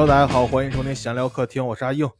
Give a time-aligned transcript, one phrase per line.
[0.00, 2.10] Hello，大家好，欢迎收听闲聊客厅，我是阿硬，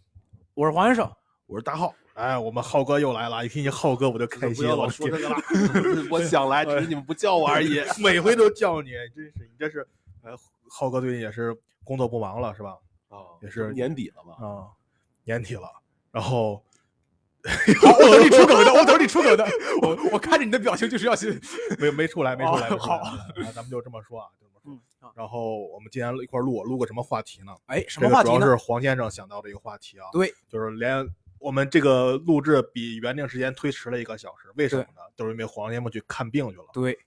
[0.52, 1.10] 我是黄先生，
[1.46, 1.94] 我是大浩。
[2.12, 4.74] 哎，我们浩哥又来了，一听见浩哥我就开心了。
[4.74, 5.36] 不要老说这个了，
[6.12, 7.80] 我想来，只是你们不叫我而已。
[8.04, 9.88] 每回都叫你，真是你这是，
[10.22, 10.36] 呃，
[10.68, 12.76] 浩哥最近也是工作不忙了是吧？
[13.08, 14.46] 啊，也是年底了吧。
[14.46, 14.68] 啊，
[15.24, 15.62] 年底了，
[16.12, 16.62] 然后。
[17.80, 19.48] 好，我等你出梗的，我等你出梗的。
[19.80, 21.40] 我我看着你的表情就是要去，
[21.78, 22.68] 没没出来，没出来。
[22.76, 23.00] 好，
[23.54, 24.28] 咱们就这么说啊，
[24.64, 25.12] 就这么说。
[25.14, 27.56] 然后我们今天一块录，录个什么话题呢？
[27.66, 28.38] 哎，什么话题呢？
[28.38, 30.06] 主要是黄先生想到的一个话题啊。
[30.12, 35.00] 对，就是连我们这个录制比原定时间推迟了一个小时，为什么呢？
[35.16, 36.66] 都是因为黄先生去看病去了。
[36.72, 36.98] 对。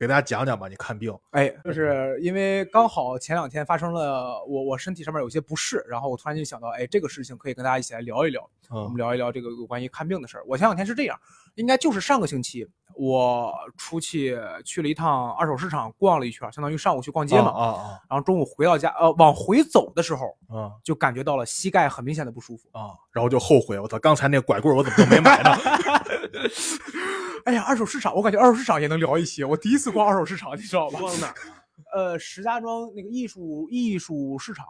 [0.00, 10.44] 给大家讲讲吧，你看病，哎，就是因为刚好前两天发生了我我身体上面有些不适，然后我突然就想到，哎，这个事情可以跟大家一起来聊一聊，我们聊一聊这个有关于看病的事儿。
[10.46, 11.20] 我前两天是这样，
[11.56, 12.66] 应该就是上个星期，
[12.96, 25.50] 我出去去了一趟二手市场逛了一圈，相当于上午去逛街嘛，啊啊，然后中午回到家，呃，往回走的时候，嗯，就感觉到了膝盖很明显的不舒服啊，然后就后悔，我操，刚才那拐棍我怎么都没买呢？
[27.46, 29.44] 哎呀，二手市场，我感觉二手市场也能聊一些。
[29.44, 30.98] 我第一次逛二手市场，你知道吧？
[30.98, 31.34] 逛哪？
[31.94, 34.66] 呃，石家庄那个艺术艺术市场，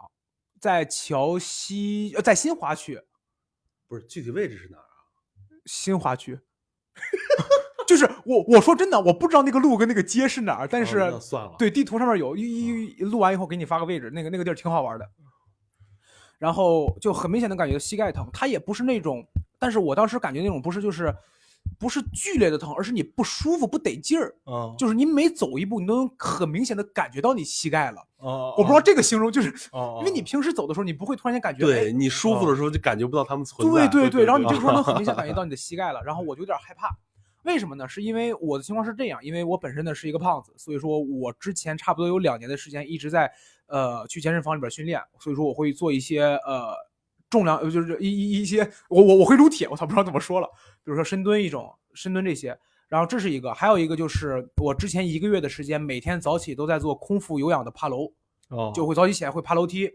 [0.59, 2.99] 在桥西，呃，在新华区。
[3.87, 4.87] 不是，具体位置是哪儿啊？
[5.65, 6.39] 新华区。
[7.87, 11.55] 就是我，我说真的，我不知道那个路跟那个街是哪儿，但是算了。
[11.59, 15.05] 对，地图上面有，一一录完以后给你发个位置，那个那个地儿挺好玩的。
[16.39, 19.27] 然后就很明显的感觉膝盖疼，它也不是那种，
[19.61, 21.15] 但是我当时感觉那种不是就是。
[21.77, 29.53] 不是剧烈的疼，而是你不舒服不得劲儿，嗯，就是你每走一步，你都能很明显的感觉到你膝盖了，哦，我不知道这个形容就是，
[29.99, 36.89] 因为你平时走的时候，你不会突然间感觉，对你舒服的时候就感觉不到他们存在，对对对，然后你这个时候能很明显感觉到你的膝盖了，然后我就有点害怕，
[37.43, 37.87] 为什么呢？
[37.87, 43.31] 是因为我的情况是这样，因为我本身呢是一个胖子，所以说我之前差不多有两年的时间一直在
[43.67, 46.73] 呃去健身房里边训练，所以说我会做一些呃。
[47.31, 50.47] 重量就是一一一些，我我我会撸铁，我操，不知道怎么说了。
[50.83, 52.55] 比如说深蹲一种，深蹲这些，
[52.89, 58.11] 然后这是一个，还有一个就是我之前一个月的时间，每天早起都在做空腹有氧的爬楼，
[58.49, 59.89] 哦，就会早起起来会爬楼梯，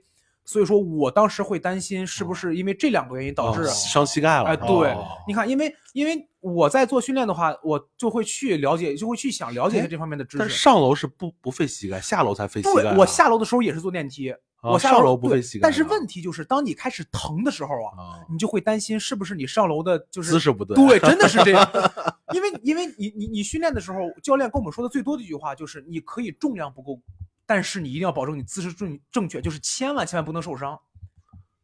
[0.47, 4.45] 所以说我当时会担心是不是因为这两个原因导致伤膝盖了。
[4.45, 4.97] 哎，对，
[5.27, 10.39] 你看，因为因为我在做训练的话，我就会去了解，就会去想了解一下这方面的知识。
[10.39, 12.83] 但上楼是不不费膝盖，下楼才费膝盖。
[12.83, 14.33] 对，我下楼的时候也是坐电梯。
[14.63, 20.75] 我上楼不费膝盖，但是问题就是，当你开始疼的时候啊，你就会担心是不是你上楼的就是姿势不对。
[20.75, 21.69] 对，真的是这样。
[22.35, 27.01] 因为因为你你你训练的时候，教练跟我们说的最多的一句话就是，你可以重量不够，
[27.47, 30.79] 但是你一定要保证你姿势正正确，就是千万千万不能受伤。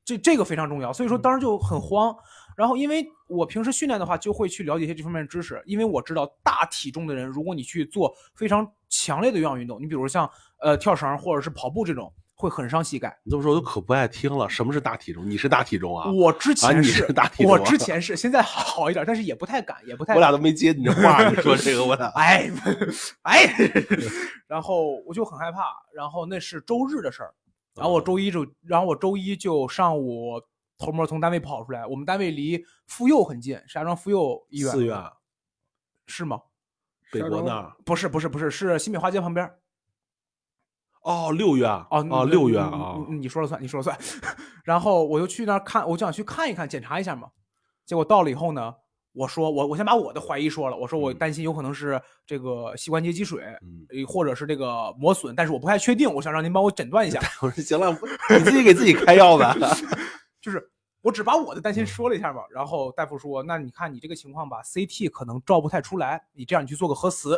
[0.05, 0.93] 这这个非常重要。
[0.93, 2.17] 所以说当时就很慌。
[2.57, 5.63] 然后因为我平时训练的话，就会去了解一些这方面的知识。
[5.67, 12.13] 因为我知道大体重的人，如果你去做非常强烈的有氧运动，你比如像呃跳绳或者是跑步这种。
[12.43, 13.17] 会很伤膝盖。
[13.23, 14.49] 你这么说，我都可不爱听了。
[14.49, 15.29] 什么是大体重？
[15.31, 16.11] 你是大体重啊？
[16.11, 17.53] 我之前是大体重。
[17.53, 20.15] 我之前是，现在好一点，但是也不太敢，也不太。
[20.15, 22.09] 我俩都没接你这话，你说这个我俩。
[22.19, 22.51] 哎，
[23.23, 23.55] 哎，
[24.49, 25.73] 然后我就很害怕。
[25.95, 27.33] 然后那是周日的事儿，
[27.77, 30.43] 然后我周一就，然后我周一就上午
[30.79, 31.87] 偷摸从单位跑出来。
[31.87, 34.71] 我们单位离妇幼很近，石家庄妇幼医院。
[34.73, 34.99] 四院
[36.07, 36.41] 是吗？
[37.13, 37.77] 北国那儿？
[37.85, 39.49] 不是，不是，不是，是新美花街旁边。
[41.03, 43.99] 哦，六月啊，哦，六月啊，你说了算，你说了算。
[44.65, 47.29] 然后我就去那儿看，我就想去看一看，检查一下嘛。
[47.85, 48.73] 结果到了以后呢，
[49.13, 53.43] 我说我我先把我的怀疑说了，我说我担心有可能是这个膝关节积水，
[54.07, 57.21] 或者是这个磨损，但是我不太确定，我想让您帮我诊断一下。
[57.43, 57.91] 我说行了，
[58.31, 59.57] 你自己给自己开药吧。
[60.41, 60.71] 就是
[61.03, 62.43] 我只把我的担心说了一下嘛。
[62.53, 67.37] 然后大夫说，那你看你这个情况吧，CT 可能照不太出来，你这样你去做个核磁。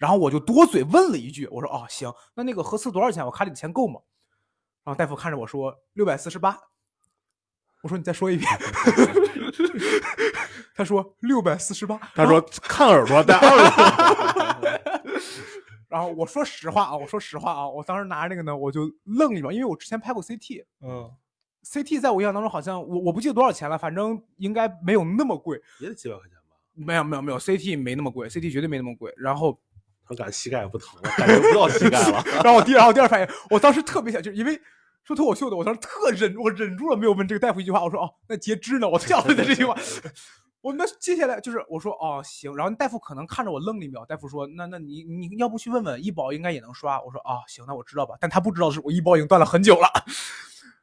[0.00, 3.22] 然后我就多嘴问了一句，我说：“哦，行，那那个核磁多少钱？
[3.22, 4.00] 我卡里的钱够吗？”
[4.82, 6.58] 然后大夫看着我说：“六百四十八。”
[7.84, 8.50] 我说：“你再说一遍。
[10.74, 14.90] ”他说：“六百四十八。”他说：“看耳朵带二了。”
[15.86, 21.12] 然后我说实话啊，我说实话啊，我当时拿着那个呢，我就愣了一秒，因为我之前拍过 CT，嗯
[21.62, 26.56] ，CT 在我印象当中好像我我不记得多少钱了，反正应该没有那么贵，也得几百块钱吧？
[26.72, 29.12] 没有没有没有，CT 没那么贵，CT 绝对没那么贵。
[29.18, 29.60] 然后。
[30.10, 32.22] 我感觉膝盖也不疼了，感觉不到膝盖了。
[32.42, 34.60] 然后我第，然后第二反应，我当时特别想，就是因为
[35.04, 37.82] 说脱口秀的，我当时特忍，我忍住了没有问这个大夫一句话。
[37.84, 38.88] 我说哦，那截肢呢？
[38.88, 39.76] 我这样问的这句话。
[40.62, 47.00] 我那接下来就是我说哦行，然后大夫可能看着我愣了一秒，大夫说那那你你要不去问问医保应该也能刷。
[47.00, 48.14] 我说啊行，那我知道吧。
[48.20, 49.88] 但他不知道是我医保已经断了很久了。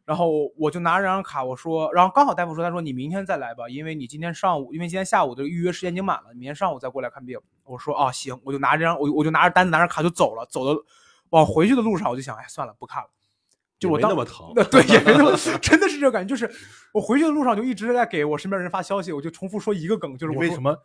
[0.07, 7.38] 然后我就拿着张卡，我说，然后刚好大夫说，他说你明天再来吧，因为你今天上午，因为今天下午的预约时间已经满了，明天上午再过来看病。
[7.65, 10.48] 我说啊，行，我就拿着张，我我就拿着单子，拿着卡就走了。
[10.50, 10.81] 走的
[11.31, 13.09] 往回去的路上，我就想，哎，算了，不看了。
[13.77, 16.33] 就我当没那么疼呃，对，也没那么， 真的是这个感觉。
[16.33, 16.50] 就是
[16.94, 20.75] 我回去的路上就一直在给我身边人发消息，我就重复说一个梗，就是我为什么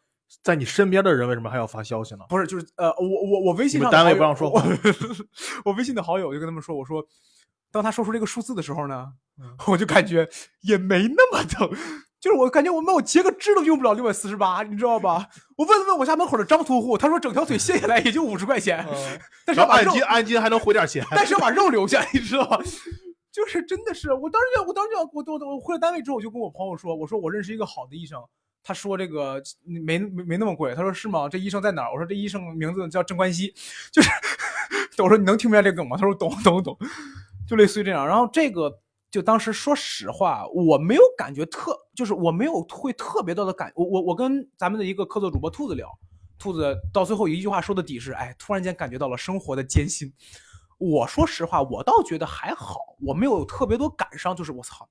[0.43, 2.25] 在你身边的人为什么还要发消息呢？
[2.29, 4.67] 不是，就是呃，我我我微信上单位不让说话我
[5.71, 7.03] 我微信的好友就跟他们说，我说，
[7.73, 10.29] 当他说出这个数字的时候呢，嗯 我就感觉
[10.61, 11.69] 也没那么疼，
[12.21, 15.27] 就是我感觉我妈我截个肢都用不了六百四十八，你知道吧？
[15.57, 18.87] 我问了问我家门口的张屠户，他说整条腿卸下来也就五十块钱，
[19.47, 21.05] 但是要把肉然后按斤按斤还能回点钱。
[21.11, 22.59] 但是要把肉留下，你知道吧？
[23.33, 28.23] 就是真的是，我当时就我当时就我我我回了单位之后，我就跟我朋友说，我说我认识一个好的医生，
[28.63, 31.27] 他说这个没没没那么贵，他说是吗？
[31.31, 31.93] 这医生在哪儿？
[31.93, 33.55] 我说这医生名字叫郑关西，
[33.91, 34.11] 就是
[35.03, 35.97] 我说你能听明白这个梗吗？
[35.97, 36.77] 他说懂懂懂，
[37.53, 38.07] 就类似于这样。
[38.07, 38.73] 然后这个
[39.11, 45.87] 就当时说实话，我没有感觉特，就是我没有会特别多的感，我我我跟咱们的一个客座主播兔子聊，
[46.39, 50.11] 兔子到最后一句话说的底是，哎，突然间感觉到了生活的艰辛。
[50.79, 54.89] 我说实话，我倒觉得还好，我没有特别多感伤，就是我操，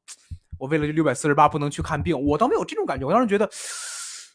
[0.60, 3.08] 我为了这六百四十八不能去看病，我倒没有这种感觉。
[3.08, 3.50] 我当时觉得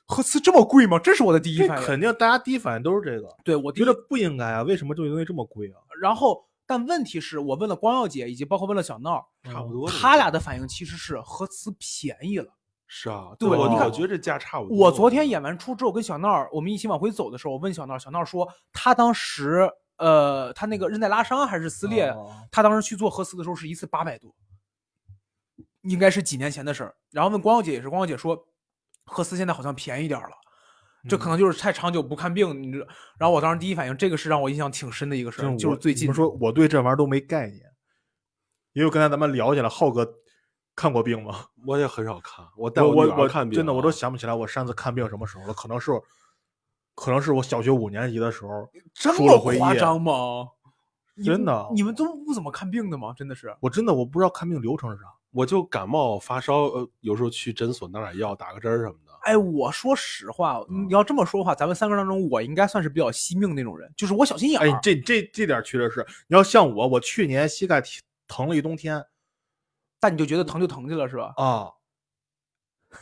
[0.06, 0.98] 核磁这么贵吗？
[0.98, 1.86] 这是我的第一反应。
[1.86, 5.78] 肯定大家第一反应都是这个，对我觉得不应该啊，为什么这个东西这么贵啊？
[6.02, 9.88] 然后，但问题是我问了光耀姐，以及包括问了小闹，差不多。
[9.88, 12.52] 他俩的反应其实是核磁便宜了。
[12.88, 14.76] 是啊，对我你看我觉得这价差不多。
[14.76, 24.32] 我昨天演完出之后，跟小闹我们一起往回走的时候，我问小闹，小闹说他当时呃，他那个韧带拉伤还是撕裂，哦他当时去做核磁的时候是一次八百多，
[25.82, 26.94] 应该是几年前的事儿。
[27.10, 28.46] 然后问光耀姐也是，光耀姐说
[29.04, 30.36] 核磁现在好像便宜点儿了。
[31.08, 32.86] 这可能就是太长久不看病，你知道。
[33.18, 37.60] 然后我当时第一反应，这个是让我印象挺深的一个事儿，就是最近我说我对这玩意儿都没概念，
[38.72, 40.06] 因为刚才咱们聊起来，浩哥
[40.74, 41.46] 看过病吗？
[41.66, 45.92] 我也很少看，我带我我看病啊，真的我都想不起来我上次看病什么时候了，可能是
[46.94, 50.12] 可能是我小学五年级的时候，这么夸张吗？
[51.24, 53.14] 真的你们都不怎么看病的吗？
[53.16, 53.56] 真的是。
[53.60, 55.08] 我真的我不知道看病流程是啥。
[55.32, 59.05] 我就感冒发烧，呃，有时候去诊所拿点药，打个针什么的。
[59.26, 64.70] 哎，我说实话，嗯你要这么说的话，咱们三个当中，我应该算是比较惜命那种人，就是我小心眼儿。
[64.70, 67.90] 哎，这这这点确实是，你要像我，我去年膝盖疼
[68.28, 69.04] 疼了一冬天
[69.98, 71.34] 但你就觉得疼就疼去了，是吧？
[71.36, 71.68] 啊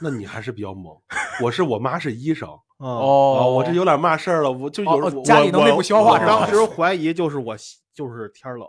[0.01, 0.97] 那你还是比较猛。
[1.43, 2.49] 我是我妈是医生
[2.79, 7.55] 啊 啊，我这有点嘛事儿了，我就有家里能内部消化当时怀疑就是我
[7.93, 8.67] 就是天冷，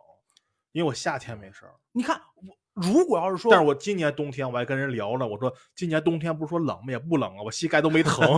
[0.73, 6.91] 因为我夏天没事儿，你看，我如果要是说，但是我今年冬天我还跟人聊呢，我说今年冬天不是说冷吗？
[6.91, 8.37] 也不冷啊，我膝盖都没疼。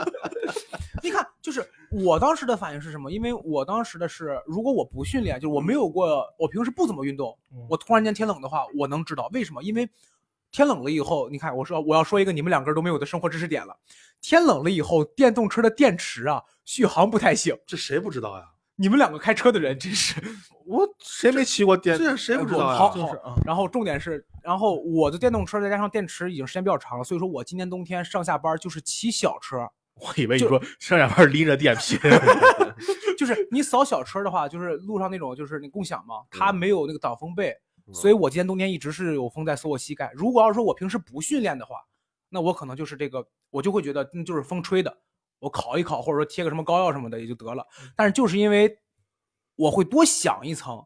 [1.02, 3.10] 你看，就是我当时的反应是什么？
[3.10, 9.62] 因为我当时的是，如果我不训练，就是我没有过，我平时不怎么运动，嗯我突然间天冷的话，我能知道为什么？
[9.62, 9.88] 因为
[10.52, 13.74] 天冷了以后，你看，我说我要说一个你们两个人都没有的生活知识点了。
[14.20, 17.56] 天冷了以后，电动车的电池啊，续航不太行。
[17.66, 18.44] 这谁不知道呀？
[18.78, 20.14] 你们两个开车的人真是，
[20.66, 21.96] 我谁没骑过电？
[21.96, 22.78] 这谁不知道呀？
[22.78, 29.58] 好好就是啊然后重点是，然后我的电动车再加上电池已经时间比较长了，所以说我今年冬天上下班就是骑小车，
[29.94, 31.98] 我以为你说上下班拎着电瓶。
[33.16, 37.50] 就是你扫小车的话，就是路上那种就是你共享嘛，它嗯没有那个挡风被，
[37.86, 40.10] 嗯所以我今年冬天一直是有风在扫我膝盖。
[40.14, 41.76] 如果要是说我平时不训练的话，
[42.28, 44.98] 那我可能就是这个，我就会觉得嗯就是风吹的，
[45.38, 47.66] 我烤一烤或者说贴个什么膏药什么的也就得了。
[47.82, 48.78] 嗯但是就是因为
[49.54, 50.84] 我会多想一层，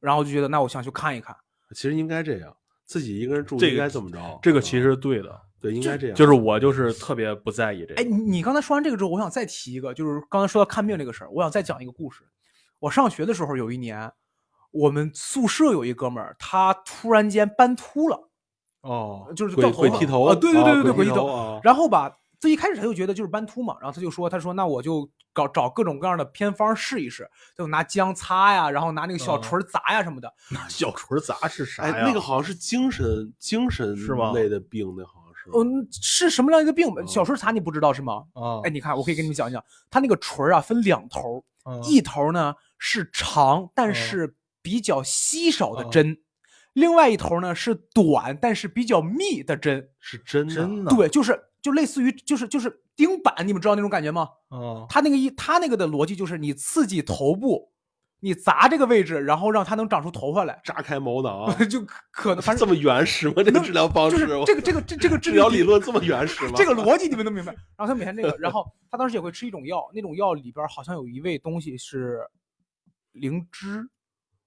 [0.00, 1.36] 然后就觉得那我想去看一看。
[1.74, 2.52] 其实应该这样，
[2.84, 4.18] 自己一个人住这个应该怎么着。
[4.42, 6.16] 这个其啊实是对的，对，应该这样。
[6.16, 8.10] 就是我就是特别不在意这哎，个。
[8.10, 12.24] 你你刚才说完这个之后，我想再提一个，就是刚才说到看病这个事儿，我想再讲一个故事。
[12.80, 14.10] 我上学的时候有一年，
[14.70, 18.30] 我们宿舍有一哥们儿，他突然间斑秃了，
[18.80, 21.60] 哦，就是鬼掉头剃头啊，对对对对对，啊鬼鬼剃头。
[21.62, 30.32] 然后吧，最一开始他就觉得就是斑秃嘛，然后他就说，他说那我就搞找各种各样的偏方试一试，就拿姜擦呀，然后拿那个小嗯锤砸呀什么的。
[30.50, 31.94] 那小锤砸是啥呀？
[31.94, 35.50] 哎，那个好像是精神精神是吗类的病，那好像是。
[35.52, 36.88] 嗯，是什么样一个病？
[36.96, 38.24] 嗯小锤儿擦你不知道是吗？
[38.32, 41.44] 啊，哎，你看，我可以给你们讲一讲，他那个锤儿啊分两头
[41.84, 46.18] 一头呢是长但嗯是比较稀少的嗯针，
[46.72, 49.90] 另外一头呢是短但是比较密的针。
[49.98, 50.46] 是真
[50.84, 54.28] 的对，就是就类似于就是就是钉板，你们知道那种感觉吗？
[54.48, 57.72] 哦，他那个一他那个的逻辑就是你刺激头部，
[58.20, 63.34] 你砸这个位置，然后让它能长出头发来，扎开毛囊， 就可可能反正这么原始吗？
[63.42, 66.52] 这个治疗方就是式，这个这个这这个治治疗理理论这么原始吗？
[66.56, 67.52] 这个逻辑你们能明白？
[67.76, 72.20] 然后他每天这个，然后他当时也会吃一种药，那种药里边好像有一味东西是
[73.12, 73.88] 灵芝，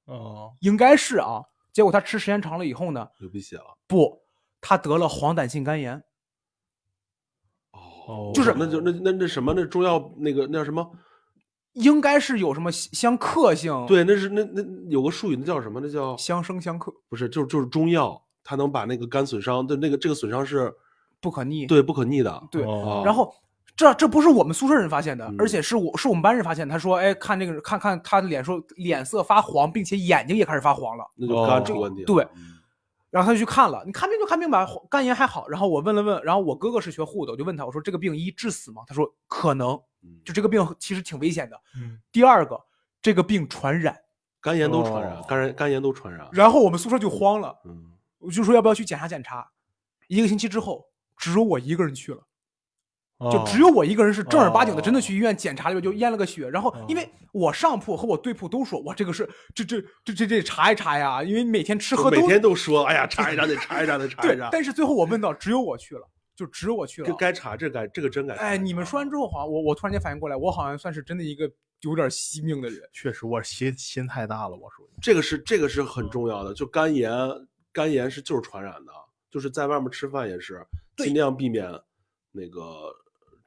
[0.05, 1.41] 哦，应该是啊。
[1.71, 3.77] 结果他吃时间长了以后呢，流鼻血了。
[3.87, 4.21] 不，
[4.61, 6.03] 他得了黄疸性肝炎。
[8.07, 10.89] 哦就是那就那那那什么，那中药那个那叫什么
[11.73, 15.79] 应该是有什么相克性，，对，那是那那有个术语，那叫什么？
[15.81, 20.71] 那叫相生相克，不是，就是就是中药，它能把那个肝损伤的那个这个损伤是
[21.19, 21.65] 不可逆。
[21.65, 22.43] 对不可逆的。
[22.51, 23.33] 对哦然后
[23.75, 26.69] 这这不是我们宿舍人发现的，嗯而且是我是我们班人发现。
[26.69, 31.03] 他说，哎，看这个看看他的脸说脸色发黄，并且眼睛也开始发黄了。
[31.15, 32.05] 那就哦肝出问题了。
[32.05, 32.53] 对嗯
[33.13, 35.47] 然后他就去看了，你看病就看病吧，肝炎还好。
[35.47, 38.81] 然后我问了问，然后我哥哥是学护的，我就问他，我说这个病一致死吗？
[38.87, 41.55] 他说可能，嗯就这个病其实挺危险的。
[41.79, 42.59] 嗯，第二个，
[43.03, 43.95] 这个病传染。
[44.41, 46.27] 肝炎都传染哦，肝炎肝炎都传染。
[46.33, 49.47] 然后我们宿舍就慌了，嗯，我就说要不要去检查检查。
[50.07, 50.83] 一个星期之后，
[51.15, 52.21] 只有我一个人去了。
[53.19, 56.49] 就哦只有我一个人是正儿八经的，哦真的去医院检查了，就验了个血。
[56.49, 64.49] 然后哦因为我上铺和我对铺都说，我，这个是这这这这这查一查呀，因为每天吃喝都每天都说，哎呀，查一查得查一查得查一查。。
[64.51, 66.01] 但是最后我问到，只有我去了，
[66.35, 67.15] 就只有我去这了。
[67.17, 68.41] 该查，这该这个真该查。
[68.41, 71.49] 哎，你们说完之后，好像我我突然间反应过来，我好像算是真的一个
[71.81, 72.81] 有点惜命的人。
[72.91, 74.85] 确实我心心太大了，我说。
[75.01, 77.11] 这个是这个是很重要的，就肝炎，
[77.71, 78.91] 肝炎是就是传染的，
[79.31, 80.65] 就是在外面吃饭也是，
[80.95, 81.67] 对尽量避免
[82.31, 82.61] 那个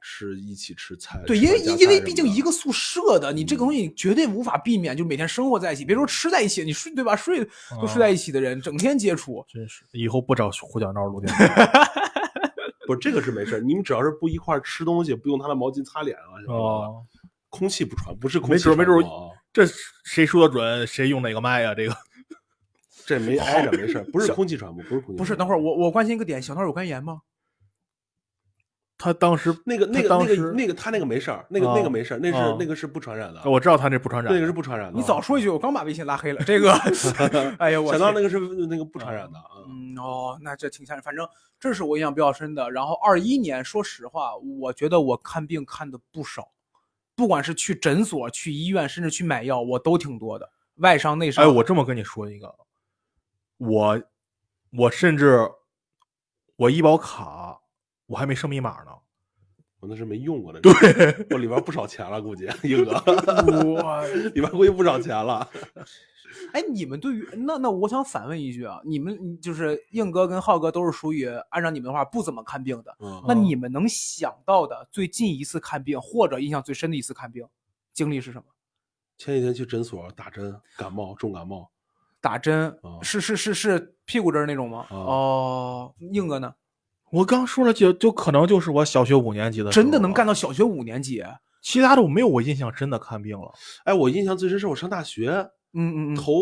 [0.01, 1.21] 吃一起吃菜。
[1.25, 7.15] 对，因为因为毕竟一个宿舍的，你这个东西绝对无法避免，就每天生活在一起，别说吃在一起，你睡对吧？
[7.15, 7.43] 睡
[7.79, 11.91] 都睡在一起的人，整天接触，真是，以后不找胡小闹录电 台。
[12.87, 17.03] 不是这个是没事儿，你们只要是不一块儿吃东西，不用他的毛巾擦脸啊哦，
[17.49, 19.05] 空气不传，不是空气没准没准
[19.51, 19.65] 这
[20.05, 20.87] 谁说的准？
[20.87, 21.75] 谁用哪个麦呀？
[21.75, 21.97] 这个
[23.05, 25.17] 这没挨着没事儿，不是空气传播，不是空气传播。
[25.17, 27.19] 不是，等会儿我我关心一个点，小闹有肝炎吗？
[28.97, 34.97] 他当时那个那个当时那个那个他那个没事儿，那个哦那个没事儿，那是哦那个是不传染的，我知道他那不传染，那个是不传染的。
[34.97, 36.41] 你早说一句，我刚把微信拉黑了。
[36.45, 36.73] 这个，
[37.59, 39.45] 哎呀，我想到那个是那个不传染的啊。
[39.67, 41.03] 嗯哦，那这挺吓人。
[41.03, 41.27] 反正
[41.59, 42.71] 这是我印象比较深的。
[42.71, 46.51] 然后二一年，说实话，我觉得我看病看的不少，
[47.15, 51.45] 不管是去诊所、去医院，甚至去买药，我都挺多的，外伤内伤。
[51.45, 52.55] 哎，我这么跟你说一个，
[53.57, 54.01] 我
[54.71, 55.47] 我甚至
[56.55, 57.59] 我医保卡
[58.07, 58.91] 我还没设密码呢。
[59.79, 60.71] 我那是没用过的， 对，
[61.29, 62.93] 我里边不少钱了，估计 硬哥
[63.73, 65.47] 哇里边估计不少钱了。
[66.51, 77.47] 哎，你们对于那那我想反问一句啊，你们就是硬哥跟浩哥都是属于按照你们的话不怎么看病的，嗯那你们能想到的最近一次看病或者印象最深的一次看病
[77.93, 78.45] 经历是什么？
[79.17, 81.69] 前几天去诊所打针，感冒重感冒，
[82.19, 84.85] 打针啊是是是是屁股针那种吗？
[84.89, 86.53] 啊哦，硬哥呢？
[87.11, 91.23] 我刚说了就就可能就是我小学五年级的，真的能干到小学五年级？
[91.61, 93.51] 其他的我没有我印象真的看病了。
[93.83, 95.29] 哎，我印象最深是我上大学，
[95.73, 96.33] 嗯嗯嗯，头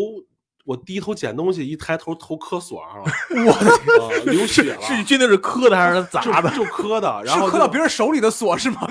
[0.64, 3.04] 我低头捡东西，一抬头头磕锁上了，
[3.46, 6.50] 我的啊流血了， 是你真的是磕的还是砸的？
[6.50, 8.86] 就就磕的， 然后是磕到别人手里的锁是吗？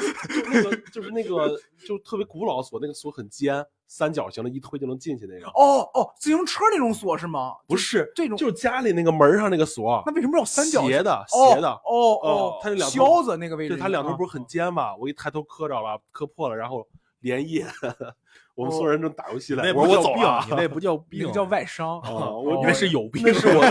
[0.51, 5.47] 那个就是那个就特别古老的锁，那个锁很尖，三角形的，一推就能进去那个。
[5.47, 7.53] 哦哦，自行车那种锁是吗？
[7.67, 14.95] 不是这种就是家里那个门上那个锁，那为什么要三角形斜的哦斜的哦哦哦，它那两头销子那个位置，对，它两头不是啊很尖嘛？
[14.95, 16.87] 我一抬头磕着了，磕破了，然后
[17.19, 17.65] 连夜，
[18.55, 21.99] 我们所有人正打游戏来，那我说我走不叫病，了，你那不叫 病，个叫外伤。
[22.01, 23.21] 啊，我你那是有病。
[23.25, 23.61] 那是我，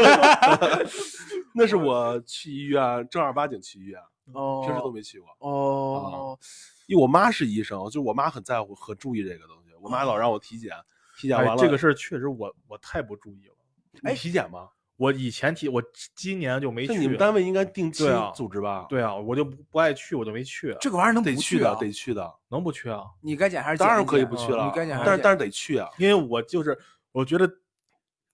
[1.54, 4.00] 那是我去医院正儿八经去医院，
[4.33, 5.28] 哦，平时都没去过。
[5.38, 6.38] 哦，
[6.87, 9.63] 因为我妈是医生，就是我妈很在乎、很注意这个东西。
[9.85, 10.73] 我妈老让我体检，
[11.19, 13.55] 体检完了，哎这个事儿确实我我太不注意了。
[14.03, 14.71] 哎体检吗？
[14.97, 15.83] 我以前体，我
[16.14, 16.95] 今年就没去。
[16.95, 18.87] 那你们单位应该定期组织吧？
[18.88, 20.75] 对啊，我就不不爱去，我就没去。
[20.81, 21.87] 这个玩意儿能得去的，不去啊？
[21.87, 22.35] 得去的。
[22.49, 23.03] 能不去啊？
[23.21, 25.91] 你该检还是当然可以不去了你该检，还但是但是是得去啊。
[25.99, 26.79] 因为我就是
[27.12, 27.47] 我觉得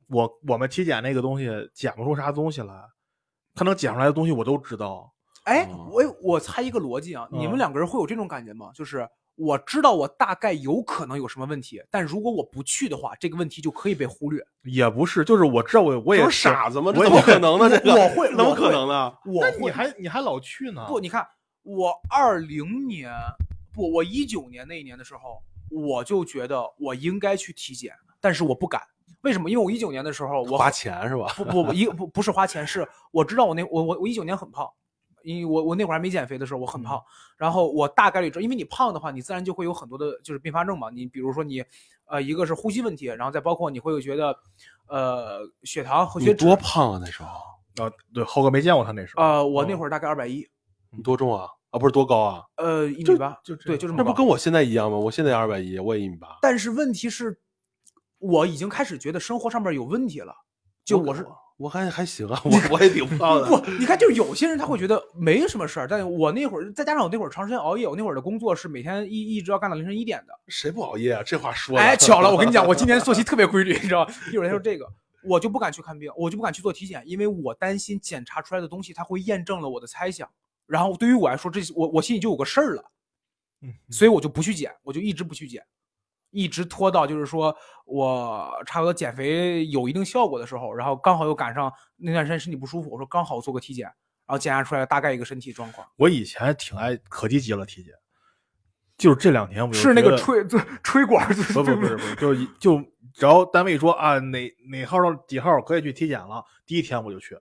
[0.07, 2.75] 我我们体检那个东西检不出啥东西来，
[3.55, 5.13] 他能检出来的东西我都知道。
[5.45, 8.71] 哎哦，我我猜一个逻辑啊，你们嗯两个人会有这种感觉吗？
[8.75, 9.09] 就是
[9.41, 14.45] 我知道我大概有可能有什么问题，但如果我不去的话，这个问题就可以被忽略。
[14.65, 16.93] 也不是，就是我知道我我也这是傻子吗？
[16.95, 17.71] 这怎么可能呢？
[17.71, 19.11] 这个我会怎么可能呢？
[19.25, 20.85] 我那你还你还老去呢？
[20.87, 21.27] 不，你看
[21.63, 23.11] 我二零年
[23.73, 28.83] 不，我一九年那一年的时候，我就觉得我应该去体检，但是我不敢。
[29.23, 29.49] 为什么？
[29.51, 31.33] 因为我一九年的时候，我花钱是吧？
[31.35, 34.69] 不不不一不不是花钱，是我知道我那我我我一九年很胖，
[35.23, 37.03] 因为我我那会儿还没减肥的时候我很胖，
[37.37, 40.91] 然后我大概率知道，因为你胖的话，你自然就会有很多的就是并发症嘛。
[40.91, 41.65] 你比如说你
[42.07, 44.37] 呃一个是呼吸问题，然后再包括你会觉得
[44.89, 47.29] 呃血糖和血脂多胖啊那时候？
[47.85, 49.23] 啊，对，浩哥没见过他那时候。
[49.23, 50.47] 呃我那哦会儿大概二百一，
[50.91, 51.49] 你多重啊？
[51.71, 52.45] 啊，不是多高啊？
[52.57, 54.03] 呃一米八，就对，就这么高。
[54.03, 54.99] 那不跟我现在一样吗？
[54.99, 56.37] 我现在二百一，我也一米八。
[56.43, 57.41] 但是问题是，
[58.19, 60.35] 我已经开始觉得生活上面有问题了。
[60.85, 61.25] 就我是
[61.61, 63.47] 我还还行啊， 我我也挺胖的。
[63.47, 70.33] 不，你看，就是有些人他会觉得没什么事儿，但我那会儿再加上我那会儿长时间熬夜，我那会儿的工作是每天一一直要干到凌晨一点的。
[70.49, 71.23] 谁不熬夜啊？
[71.23, 71.83] 这话说的。
[71.83, 74.15] 哎，巧了，我跟你讲， 我今年作息特别规律，你知道吗？
[74.33, 74.91] 一会儿再说这个，
[75.23, 80.27] 我就不敢去看病，我就不敢去做体检，因为我担心检查出来的东西它会验证了我的猜想，
[80.67, 82.91] 然后对于我来说，这我我心里就有个事儿了，
[83.61, 85.63] 嗯，所以我就不去检，我就一直不去检，
[86.31, 93.95] 一直拖到就是说我差不多减肥有一定效果的时候，然后刚好又赶上那段时间身体不舒服，我说刚好做个体检，然
[94.29, 97.93] 后检查出来大概一个身体状况，我以前挺爱可积极了体检，
[98.97, 102.79] 就是这两年我就是那个吹吹吹管儿，不不不是不是，就是就
[103.13, 107.37] 只要单位说啊哪哪号到几号可以去体检了，第一天我就去，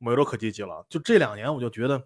[0.00, 0.84] 我都可积极了。
[0.88, 2.02] 就这两年我就觉得，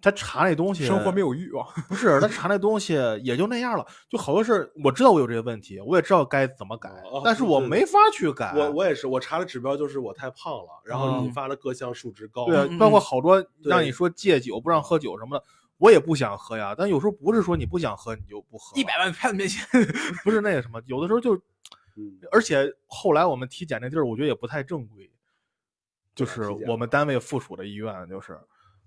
[0.00, 1.66] 他查那东西，生活没有欲望。
[1.88, 8.52] 不是他查那东西也就那样了，就好多事我知道我有这些问题，我也知道该怎么改，哦但是我没法去改。
[8.54, 12.46] 我我也是，我查的指标就是我太胖了，然后嗯引发的各项数值高。
[12.46, 15.44] 对包括好多让你说戒酒不让喝酒什么的，
[15.78, 16.74] 我也不想喝呀。
[16.76, 19.66] 但有时候不是说你不想喝你就不喝，一百万拍子面前，
[20.22, 21.34] 不是那个什么，有的时候就
[21.98, 25.10] 嗯，而且后来我们体检那地儿，我觉得也不太正规，
[26.14, 28.38] 就是我们单位附属的医院，就是，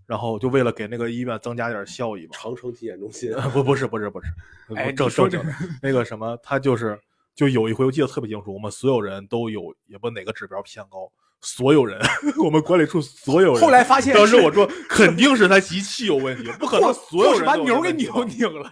[0.09, 2.31] 然后就为了给那个医院增加点效益嘛。
[2.33, 3.31] 长城体检中心。
[3.35, 4.27] 啊不不是不是不是，
[4.75, 6.99] 哎正正经的那个什么，他就是
[7.35, 11.11] 就有一回我记得特别清楚，我们所有人都有也不哪个指标偏高，
[11.41, 12.01] 所有人
[12.43, 13.61] 我们管理处所有人。
[13.61, 18.69] 后来发现当时我说肯定是他仪器有问题，不可能所有人都有钮儿给拧这问题吧拧了。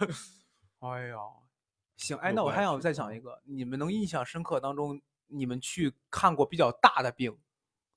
[0.80, 1.16] 哎呀，
[1.96, 7.32] 行，哎，那我还想系再讲一个，你们能印象深刻当中，你们去看过比较大的病，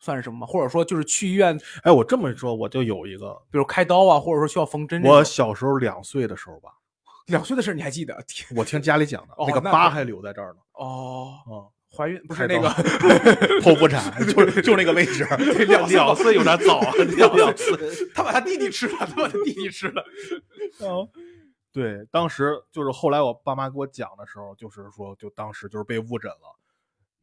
[0.01, 0.47] 算是什么吗？
[0.47, 5.01] 或者说就是去医院，比哎，我这么说我就有一个，比如开刀啊，或者说需要缝针。
[5.03, 6.71] 我小时候两岁的时候吧，
[7.27, 8.17] 两岁的事儿你还记得？
[8.55, 10.59] 我听家里讲的，哦那个疤还留在这儿呢。
[10.73, 12.67] 哦，嗯，怀孕不是那个
[13.61, 15.23] 剖腹产，就是 就那个位置。
[15.67, 17.77] 两两岁有点早啊，两两岁。
[18.15, 20.03] 他把他弟弟吃了，他把他弟弟吃了。
[20.81, 21.07] 哦，
[21.71, 26.57] 对，当时就是后来我爸妈给我讲的时候，就是说，就当时就是被误诊了。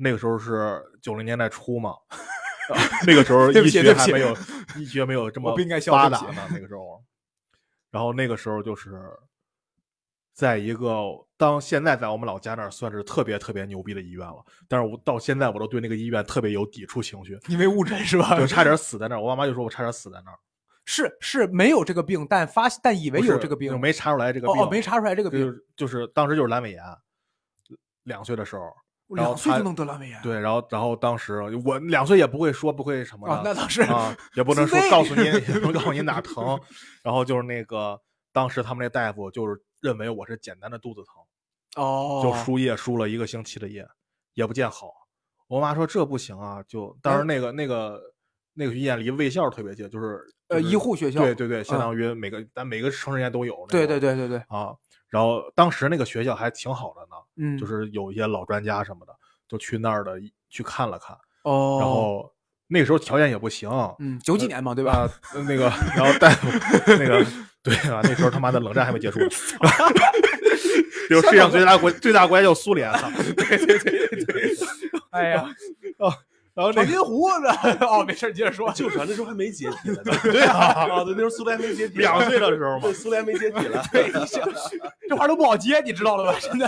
[0.01, 1.97] 那个时候是九零年代初嘛，啊
[3.07, 4.37] 那个时候医学还没有
[4.77, 7.03] 医学没有这么发达呢， 那个时候。
[7.91, 9.01] 然后那个时候就是，
[10.35, 11.05] 在一个
[11.39, 18.39] 当现在在我们老家那儿算是特别特别牛逼的医院了，但是我到现在我都对那个医院特别有抵触情绪，因为误诊是吧？
[18.39, 19.21] 就差点死在那儿。
[19.23, 20.39] 我爸妈就说我差点死在那儿，
[20.85, 26.83] 是是没有这个病，但发但以为有这个病，就没查出来这个病，哦哦没查出来这个病，就是就是当时就是阑尾炎，
[28.03, 28.71] 两岁的时候，
[29.17, 30.21] 然后他两岁就能得阑尾炎。
[30.23, 36.59] 对，然后然后当时我两岁也不会说不会什么的啊，那倒是啊，也不能说告诉你，也不能告诉你哪疼，
[37.03, 37.99] 然后就是那个
[38.33, 43.87] 当时他们那大夫就是认为我是简单的肚子疼，哦，就输液输了一个星期的液，
[44.35, 44.93] 也不见好。
[45.47, 48.01] 我妈说这不行啊，就当时那个那个
[48.53, 54.75] 那个医院离卫校特别近，就是呃就是医护学校对对对，相嗯当于每个咱每个城市间都有那对对对对对，啊。
[55.09, 59.15] 然后当时那个学校还挺好的呢，嗯，就是有一些老专家什么的，
[59.49, 62.33] 就去那儿的去看了看，哦，然后
[62.67, 63.69] 那个时候条件也不行，
[63.99, 64.93] 嗯，九几年嘛，对吧？
[64.93, 65.11] 啊，
[65.47, 66.49] 那个，然后大夫
[66.87, 67.25] 那个，
[67.63, 69.29] 对啊，那时候他妈的冷战还没结束呢，
[71.09, 74.55] 就世界上最大国最大国家叫苏联啊， 对对对对，
[75.11, 75.49] 哎呀，
[76.59, 77.53] 然后那个长津湖呢？
[77.87, 78.73] 哦，没事儿，接着说。
[78.73, 80.03] 就是啊，那时候还没解体呢。
[80.25, 80.57] 对啊，
[80.91, 83.81] 啊，对，那时候苏联没解体，两岁的时候嘛对，，苏联没解体了。
[83.93, 84.43] 对，这
[85.09, 86.39] 这话都不好接，你知道了吧？
[86.41, 86.67] 真的，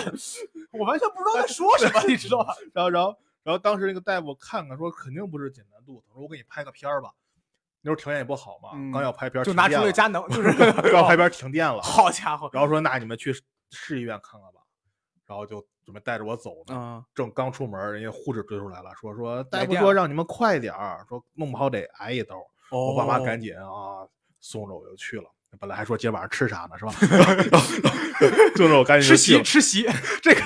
[0.70, 2.55] 我完全不知道在说什么，你知道吧？
[2.72, 7.11] 然后然后然后当时那个大夫看看说肯定不是简单肚子，说我给你拍个片儿吧，
[7.83, 13.35] 那时候条件也不好嘛，嗯刚要拍片儿就拿出停电了了佳能，就是刚要拍片儿停电了，好家伙，然后说那你们去
[13.72, 14.59] 市医院看看吧，
[15.30, 16.74] 然后就准备带着我走呢。
[16.74, 22.36] 嗯，正刚出门，人家护士追出来了，说说大夫说让你们快点儿，说弄不好得挨一刀。
[22.72, 24.04] 我爸妈哦赶紧啊
[24.40, 25.30] 送着我就去了。
[25.60, 26.90] 本来还说今天晚上吃啥呢，是吧？
[28.56, 29.40] 送着我赶紧吃席。
[29.44, 29.86] 吃席，
[30.20, 30.40] 这个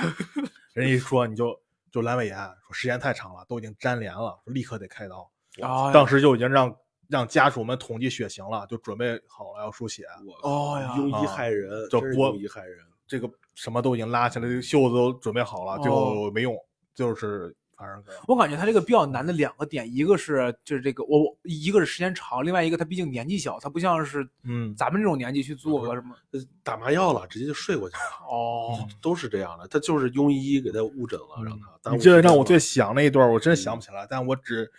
[0.74, 1.58] 人家一说你就
[1.90, 5.30] 就阑尾炎，说时间太长了，都已经粘连了，说立刻得开刀。
[5.62, 6.76] 啊当时就已经让
[7.08, 10.04] 让家属们统计血型了，就准备好了要输血。
[10.42, 12.84] 哦呀庸医害人，真是就播庸医害人。
[13.14, 16.52] 这个什么都已经拉起来，袖子都准备好了，最哦后没用，
[16.92, 29.68] 就是反正我感觉他这个比较难的两个点，一个是就是这个我我一个是时间长，另外一个他毕竟年纪小，他不像是嗯咱们这种年纪去做个什么呃打麻药了，直接就睡过去了，哦，都是这样的。
[29.68, 31.68] 他就是庸医给他误诊了，让他。
[31.80, 34.72] 耽误嗯你这时间了让我最想那一段，我真想不起来，但我只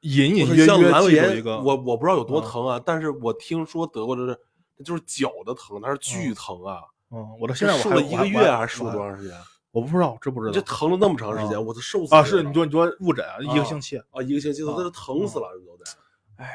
[0.00, 4.38] 隐隐约约记住一个，我我不知道有多嗯疼啊，但是我听说得过就是，
[4.84, 6.82] 就是脚的疼，它是巨嗯疼啊。
[7.12, 9.36] 嗯，我到现在我还是输了一个月还是输我了多长时间？
[9.70, 10.52] 我不知道，知不知道？
[10.52, 15.84] 这疼了那么长时间，我都受死啊，是你说你说误诊啊，一个啊星期，啊，一个星期都啊都疼死了，这都得。
[16.36, 16.52] 哎呀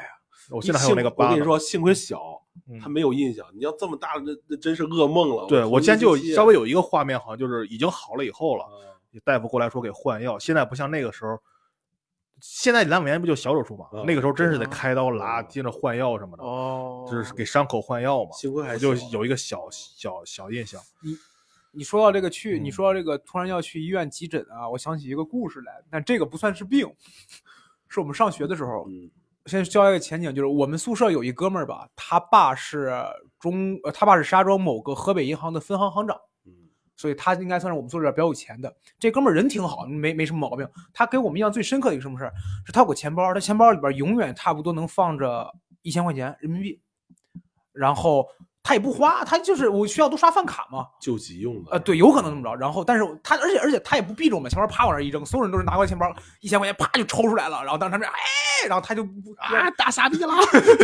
[0.50, 2.40] 我现在还有那个疤我跟你说，幸亏小，
[2.70, 3.46] 嗯他没有印象。
[3.54, 5.46] 你要这么大，那那真是噩梦了。
[5.46, 8.70] 对我疼今天就稍微有一个画面，好像就是已经好了以后了，啊
[9.24, 10.38] 大夫过来说给换药。
[10.38, 11.38] 现在不像那个时候，
[12.40, 13.86] 现在阑尾炎不就小手术嘛？
[13.92, 18.30] 嗯那个时候真是得开刀拉，嗯接着换药什么的，哦就是给伤口换药嘛。
[18.32, 20.80] 幸亏还我就有一个小小小印象。
[21.02, 21.16] 你
[21.72, 26.88] 你说到这个去，你嗯说到这个突然要去医院急诊啊，我想起一个故事来，但这个不算是病，
[27.88, 29.10] 是我们上学的时候，嗯
[29.46, 32.92] 先教一个前景，就是我们宿舍有一哥们儿吧，他爸是
[33.40, 36.20] 中，呃，他爸是石家庄某个河北银行的分行行长，嗯
[36.98, 38.70] 所以他应该算是我们宿舍里比较有钱的。
[38.98, 40.68] 这哥们儿人挺好，没没什么毛病。
[40.92, 42.32] 他给我们印象最深刻的一个什么事儿，
[42.66, 46.78] 是他有个钱包，他钱包里边永远差不多能放着一千块钱人民币，
[47.72, 48.26] 然后
[48.62, 51.70] 他也不花，他就是我需要都刷饭卡嘛，救急用的。
[51.70, 52.54] 呃，对，有可能这么着。
[52.56, 57.62] 然后，但是他而且而且他也不避着我们钱包，啪往那儿一扔，所有人都是拿过来钱包，一千块钱啪就抽出来了。
[57.62, 60.34] 然后当时他们哎，然后他就不啊 大傻逼了，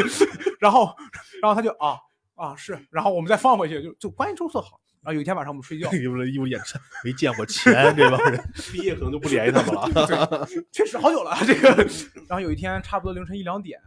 [0.61, 0.94] 然后
[1.42, 1.98] 然后他就啊
[2.35, 4.81] 啊是，然后我们再放回去，就就关系都特好。
[5.01, 8.42] 然后有一天晚上我们睡觉， 一不一不眼神没见过钱，这帮人。
[8.73, 10.49] 毕业可能就不联系他们了。
[10.73, 11.68] 确实好久了这个。
[12.27, 13.79] 然后有一天差不多凌晨一两点，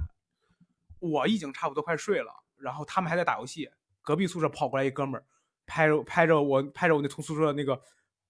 [0.99, 3.67] 我已经差不多快睡了，然后他们还在打游戏，
[4.03, 5.25] 隔壁宿舍跑过来一哥们儿，
[5.65, 7.81] 拍着拍着我拍着我那从宿舍的那个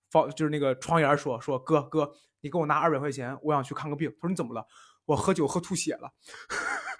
[0.09, 4.09] 房就是那个窗沿说说哥哥，你给我拿二百块钱，我想去看个病。
[4.21, 4.65] 他说你怎么了？
[5.07, 6.11] 我喝酒喝吐血了。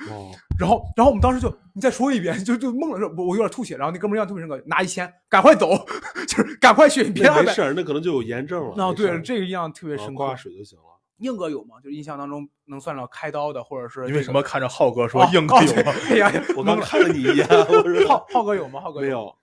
[0.10, 3.76] 哦， 然后，然后我们当时就你再说一遍，就就懵了，说我我有点吐血。
[3.78, 5.70] 然后那哥们儿印象特别深刻，拿一千，赶快走，
[6.28, 7.62] 就是赶快去，别没事。
[7.62, 8.74] 儿，那可能就有炎症了。
[8.84, 10.24] 哦，对，这个印象特别深刻。
[10.24, 10.86] 啊刮水就行了。
[11.18, 11.76] 硬哥有吗？
[11.84, 15.92] 就印象当中能算上开刀的，或者是你这个为什么看着浩哥说哦硬哥有吗？
[16.10, 18.80] 哎呀， 我刚看了你一眼，我说浩浩哥有吗？
[18.80, 19.36] 浩哥没有，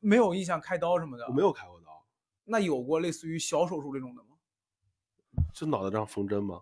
[0.00, 1.24] 没有印象开刀什么的。
[1.28, 2.04] 我没有开过刀，
[2.44, 4.30] 那有过类似于小手术这种的吗？
[5.54, 6.60] 就脑袋上缝针吗？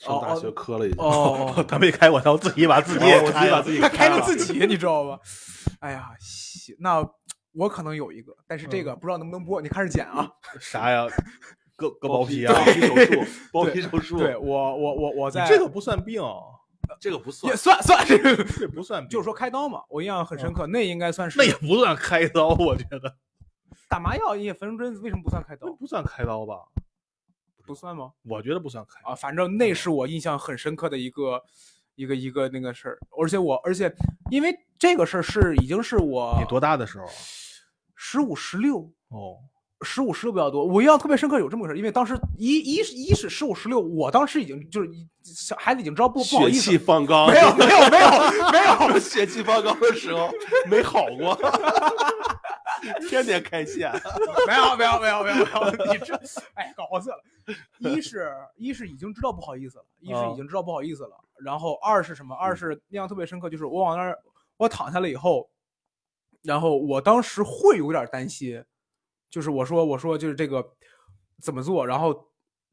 [0.00, 0.96] 上大学哦磕了一下。
[1.02, 5.20] 哦， 他没开过刀，自己把自己自己把自己他开了了自己，你知道吧？
[5.80, 7.06] 哎呀，行那
[7.52, 10.28] 我可能有一个，但是这个不知道能不能播，你开始剪啊。
[10.58, 11.06] 啥呀？
[11.76, 12.54] 割割包皮啊？
[12.54, 16.22] 包皮手术，包皮手术，对我，我我我在这个不算病，
[17.00, 17.56] 这个不算也。
[17.56, 23.16] 算算这个，这不算，就是说开刀嘛，我印象很深刻，那应该算是那也不算开刀，我觉得
[23.88, 25.72] 打麻药，也缝针，为什么不算开刀？
[25.72, 26.54] 不算开刀吧？
[27.70, 28.10] 不算吗？
[28.28, 29.10] 我觉得不算开刀。
[29.10, 31.40] 啊，反正那是我印象很深刻的一个
[31.94, 33.94] 一个一个那个事儿，而且我而且
[34.28, 37.06] 因为这个事儿是已经是我你多大的时候？
[37.94, 38.78] 十五十六。
[39.10, 39.38] 哦，
[39.82, 44.90] 十五十六比较多，我印象特别深刻有这么个事儿，因为当时一一是一是十五十六，我当时已经就是
[45.22, 48.10] 小孩子已经知道不不好血意思气，方刚，没有没有没有
[48.50, 48.58] 没
[48.94, 50.28] 有，血气方刚的时候
[50.68, 51.38] 没好过，
[53.08, 53.90] 天天开线。
[54.46, 56.14] 没有没有没有没有没有，你这
[56.54, 57.16] 哎搞死了。
[57.78, 62.34] 一是一是已经知道不好意思了，一是啊已经知道不好意思了，然后二是什么？
[62.34, 64.18] 二是印象特别深刻，就是我往那儿
[64.56, 65.50] 我躺下了以后，
[66.42, 68.62] 然后我当时会有点担心，
[69.28, 70.64] 就是我说我说就是这个
[71.42, 72.28] 怎么做，然后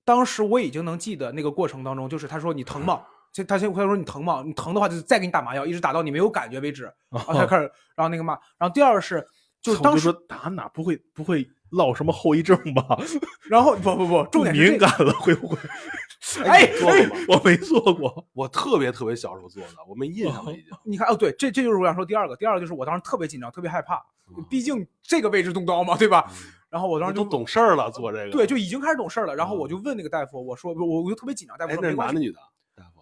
[0.06, 3.04] 当时我已经能记得那个过程当中，就是他说你疼吗？
[3.34, 4.44] 就他先他说你疼吗？
[4.46, 7.64] 你疼的话就再给你打麻药，一直打到你没有感觉为止， 然后他开始，
[7.96, 9.26] 然后那个嘛，然后第二是
[9.62, 12.98] 就是当时说打哪不会不会落什么后遗症吧？
[13.50, 15.58] 然后不不不，重点敏感了会不会？
[16.44, 17.26] 哎做过吗？
[17.30, 18.28] 我没做过。
[18.34, 20.66] 我特别特别小时候做的，我没印象了已经。
[20.84, 23.96] 你看哦，对，这这就是我想说第二个，第二个就是我当时特别紧张，特别害怕，
[24.36, 26.30] 嗯毕竟这个位置动刀嘛，对吧？
[26.70, 28.32] 然后我当时就都懂事儿了，做这个。
[28.32, 29.36] 对，就已经开始懂事儿了。
[29.36, 32.40] 然后嗯我就问那个大夫，我说我我就特别紧张，大夫哎，说没关系那是男的，女的？
[32.76, 33.02] 大夫，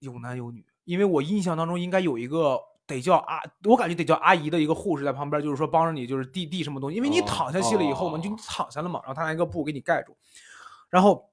[0.00, 10.16] 有男有女，因为我印象当中应该有一个得叫阿，我感觉得叫阿姨的一个护士在旁边，就是说帮着你就是递递什么东西，因为你哦躺下去了以后嘛，哦就你躺下了嘛，然后他拿一个布给你盖住，
[10.90, 11.24] 然后。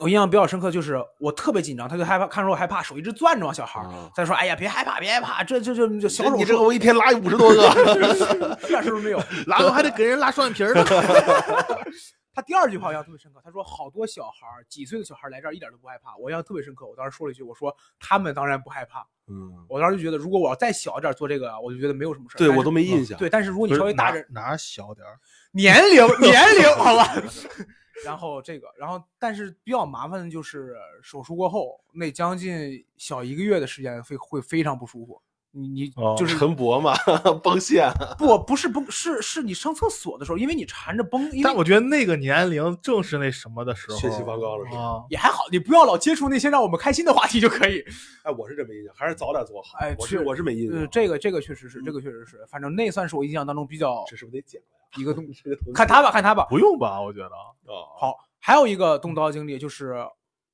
[0.00, 3.86] 我印象比较深刻，就是我特别紧张，他就害怕，看着我害怕，手一直攥着嘛，小孩儿。
[3.86, 7.62] 啊他说：“哎呀，别害怕，别害怕，这这这这小手术，你这个我一天拉五十多个，
[8.64, 9.22] 一点事儿都没有。
[9.46, 10.84] 拉完还得给人拉双眼皮儿呢。
[12.34, 16.86] 他第二句话我印象特别深刻，他说好多小孩儿几岁的小孩儿来这儿一点都不害怕，我印象特别深刻。
[16.86, 19.06] 我当时说了一句，我说他们当然不害怕。
[19.26, 22.38] 嗯，我当时就觉得，如果我要再小一点做这个啊，我就觉得没有什么事儿。
[22.38, 23.16] 对我都没印象。
[23.18, 25.18] 对，但是如果你稍微大点，哪哪小点儿？
[25.52, 27.06] 年龄年龄好吧。
[28.04, 35.22] 然后这个，然后但是比较麻烦的就是手术过后那将近小一个月的时间会会非常不舒服。
[35.56, 36.94] 你你哦就是陈博嘛，
[37.42, 37.88] 崩线。
[38.18, 44.78] 不不是崩是是你上厕所的时候，因为你缠着崩，但我觉得那个年龄正是那什么的时候，血气方刚了是吧？
[44.80, 45.04] 啊。
[45.08, 47.84] 也还好，你不要老接触那些让我们开心的话题就可以。
[48.24, 49.78] 哎，我是这么印象，还是早点做好。
[49.78, 50.88] 哎我是我是没印呃，象。
[50.90, 55.00] 这个这个确实是，这个确实是，反正那算是我印象当中比较这是不是得剪了呀？
[55.00, 56.46] 一个东 西看他吧，看他吧。
[56.50, 57.00] 不用吧？
[57.00, 57.28] 我觉得，
[57.66, 59.94] 哦，好，还有一个动刀经历就是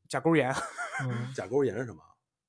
[0.08, 0.54] 甲沟炎，
[1.04, 2.00] 嗯，甲沟炎是什么？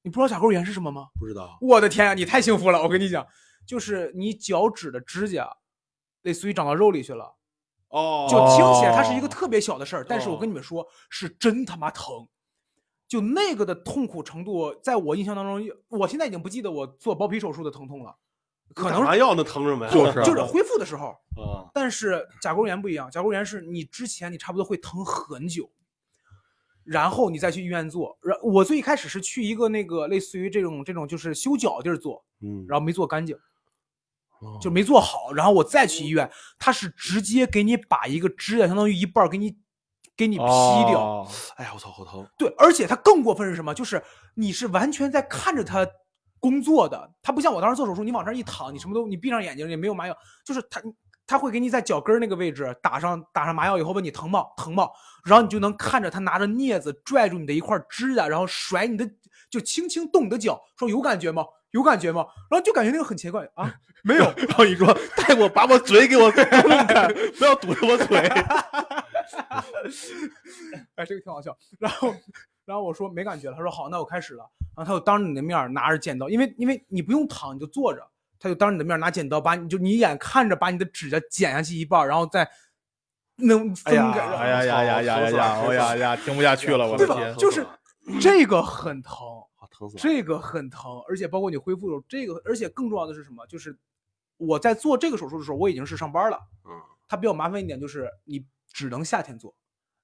[0.03, 1.07] 你不知道甲沟炎是什么吗？
[1.19, 1.57] 不知道。
[1.61, 2.81] 我的天啊，你太幸福了！
[2.81, 3.25] 我跟你讲，
[3.65, 5.49] 就是你脚趾的指甲，
[6.23, 7.35] 类似于长到肉里去了，
[7.89, 12.27] 哦就听起来它是一哦个特别小的事儿，但是我跟你们说，是真他妈疼。
[13.07, 18.15] 就那个的痛苦程度，在我印象当中，我现在已经不记得我做包皮手术的疼痛了，
[18.73, 19.91] 可能打麻药那疼什么呀？
[19.91, 21.07] 就是就是恢复的时候。
[21.35, 25.69] 啊，但是甲沟炎不一样，甲沟炎是你之前你差不多会疼很久，
[26.83, 28.17] 然后你再去医院做。
[28.21, 33.37] 然我最一开始是去一个那个类似于这种这种就是修脚地儿做，嗯，然后没做干净，
[34.59, 39.55] 就没做好，然后我再去医院，他是直接给你把一个指甲相当于一半儿给你
[40.17, 40.99] 给你劈掉。
[40.99, 42.27] 哦哎呀，我操，好疼！
[42.37, 43.73] 对，而且他更过分是什么？
[43.73, 45.87] 就是你是完全在看着他
[46.39, 50.81] 工作的，他不像我当时做手术，你往这儿一躺，你什么都你闭上眼睛也没有麻药，就是他
[51.31, 54.43] 他会给你在脚跟儿那个位置打上打上麻药以后问你疼吗？
[54.57, 54.89] 疼吗？
[55.23, 59.09] 然后你就能看着他拿着镊子拽住你的一块指甲，然后甩你的，
[59.49, 61.45] 就轻轻动你的脚，说有感觉吗？
[61.71, 62.25] 有感觉吗？
[62.49, 66.31] 然后就感觉那个很奇怪啊， 没有，然后你说 带我把我嘴给我弄
[66.85, 68.17] 开，不要堵着我嘴。
[70.95, 71.57] 哎，这个挺好笑。
[71.79, 72.13] 然后，
[72.65, 74.43] 然后我说没感觉了，他说好，那我开始了。
[74.75, 78.05] 然后他就当着你的面拿着剪刀，因为因为你不用躺，你就坐着，
[78.41, 82.49] 他就当着你的面拿剪刀，把你就你眼看着把你的指甲剪下去一半儿，然后再
[83.35, 84.19] 能分开。
[84.19, 85.61] 哎呀呀呀呀呀呀！
[85.61, 87.35] 哎呀呀，听不下去了，我的对吧天！
[87.37, 87.63] 就是
[88.19, 89.13] 这个很疼，
[89.55, 90.01] 好疼死了！
[90.01, 93.45] 这个很疼，而且包括你恢复的时候，这个而且更重要的是什么？
[93.45, 93.77] 就是
[94.37, 96.39] 我在做这个手术的时候，我已经是上班了。
[96.65, 96.71] 嗯，
[97.07, 99.53] 它比较麻烦一点就是你只能夏天做。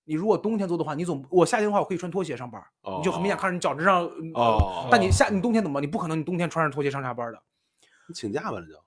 [0.03, 4.05] 你如果冬天做的话，你总我夏天的话我可以穿拖鞋上班，哦你就很明显看着你脚趾上。
[4.05, 5.83] 嗯哦但你夏你冬天怎么办？
[5.83, 7.43] 你不可能你冬天穿着拖鞋上下班的。
[8.07, 8.79] 你请假吧，这就。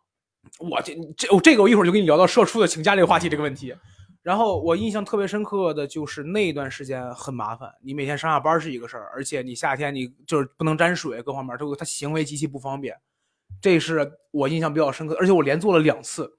[0.58, 3.74] 我这这我这个我一会儿就跟你聊到社畜的请假这个话题这个问题。
[4.22, 12.94] 然后我印象特别深刻的就是那一段时间很麻烦，你每天上下班是一个事儿，而且你夏天你就是不能沾水，各方面都它行为极其不方便，
[13.62, 15.16] 这是我印象比较深刻。
[15.18, 16.30] 而且我连做了两次，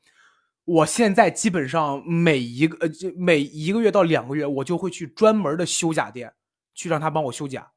[0.63, 6.31] 我现在基本上每一个呃就每一个月到两个月，我就会去专门的修甲店
[6.75, 7.67] 去让他帮我修甲，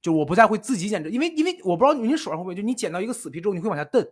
[0.00, 4.06] 就我不再会自己剪指，因为因为我不知道你手上会不会，就你剪到一个死皮之后，你会往下蹬。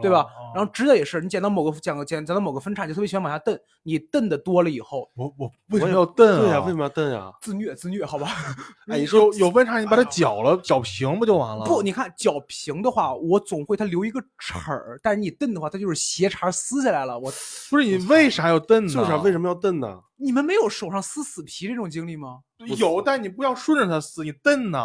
[0.00, 0.20] 对吧？
[0.22, 3.56] 哦然后直的也是，你剪到某个剪个剪剪到某个分叉，你就特别喜欢往下蹬。
[3.84, 6.60] 你蹬的多了以后，我我为什么要蹬对呀，啊？
[6.62, 7.32] 为什么要蹬呀？
[7.40, 8.26] 自虐自虐，好吧？
[8.90, 11.64] 哎，你说有分叉，你把它 绞了，绞平不就完了？
[11.64, 17.16] 不，你看绞平的话，我总会它留一个齿儿，但是你蹬的话，它就是斜茬撕下来了。
[17.16, 17.32] 我
[17.70, 18.92] 不是你为啥要蹬呢？
[18.92, 20.00] 就是啊为什么要蹬呢？
[20.16, 22.40] 你们没有手上撕死皮这种经历吗？
[22.76, 24.78] 有，但你不要顺着它撕，你蹬呢。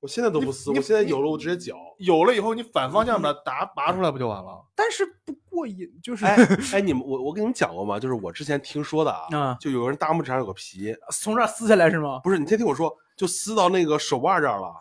[0.00, 1.76] 我现在都不撕，我现在有了我直接绞。
[1.98, 4.64] 有了以后，你反方向把它拔拔出来不就完了？
[4.74, 6.36] 但是不过瘾，就是哎
[6.72, 8.00] 哎，你们我我跟你们讲过吗？
[8.00, 12.20] 就是我之前听说的啊，啊，就有人大拇指上有个皮，从这儿撕下来是吗？
[12.24, 14.74] 不是你先听我说，就撕到那个手腕这儿了。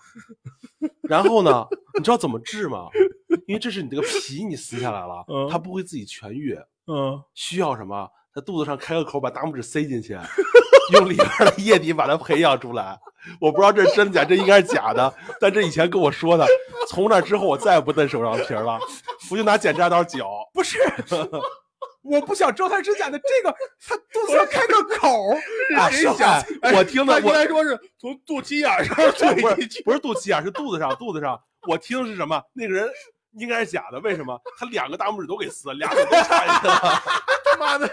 [1.04, 2.88] 然后呢，你知道怎么治吗？
[3.46, 8.10] 因为这是你这个皮你撕下来了嗯，它不会自己痊愈，嗯，需要什么？
[8.34, 10.14] 在肚子上开个口，把大拇指塞进去，
[10.92, 13.00] 用里边的液体把它培养出来。
[13.40, 16.48] 我不知道这是真的假，这应该是假的，但这以前跟我说的。
[16.88, 18.80] 从那之后，我再也不蹬手上皮儿了，
[19.30, 20.28] 我就拿剪指甲刀绞。
[20.54, 20.80] 不是，
[22.02, 23.20] 我不想知道它是真假的。
[23.20, 25.38] 这个它肚子上开个口儿，
[25.78, 26.42] 啊谁想？
[26.62, 28.96] 哎我听的我该说是从肚脐眼上
[29.36, 29.50] 不。
[29.50, 31.40] 是不是肚脐眼，是肚子上，肚子上。
[31.68, 32.42] 我听的是什么？
[32.54, 32.90] 那个人
[33.34, 34.40] 应该是假的，为什么？
[34.58, 36.80] 他两个大拇指都给撕了，俩手都插进去了，
[37.46, 37.90] 他妈的，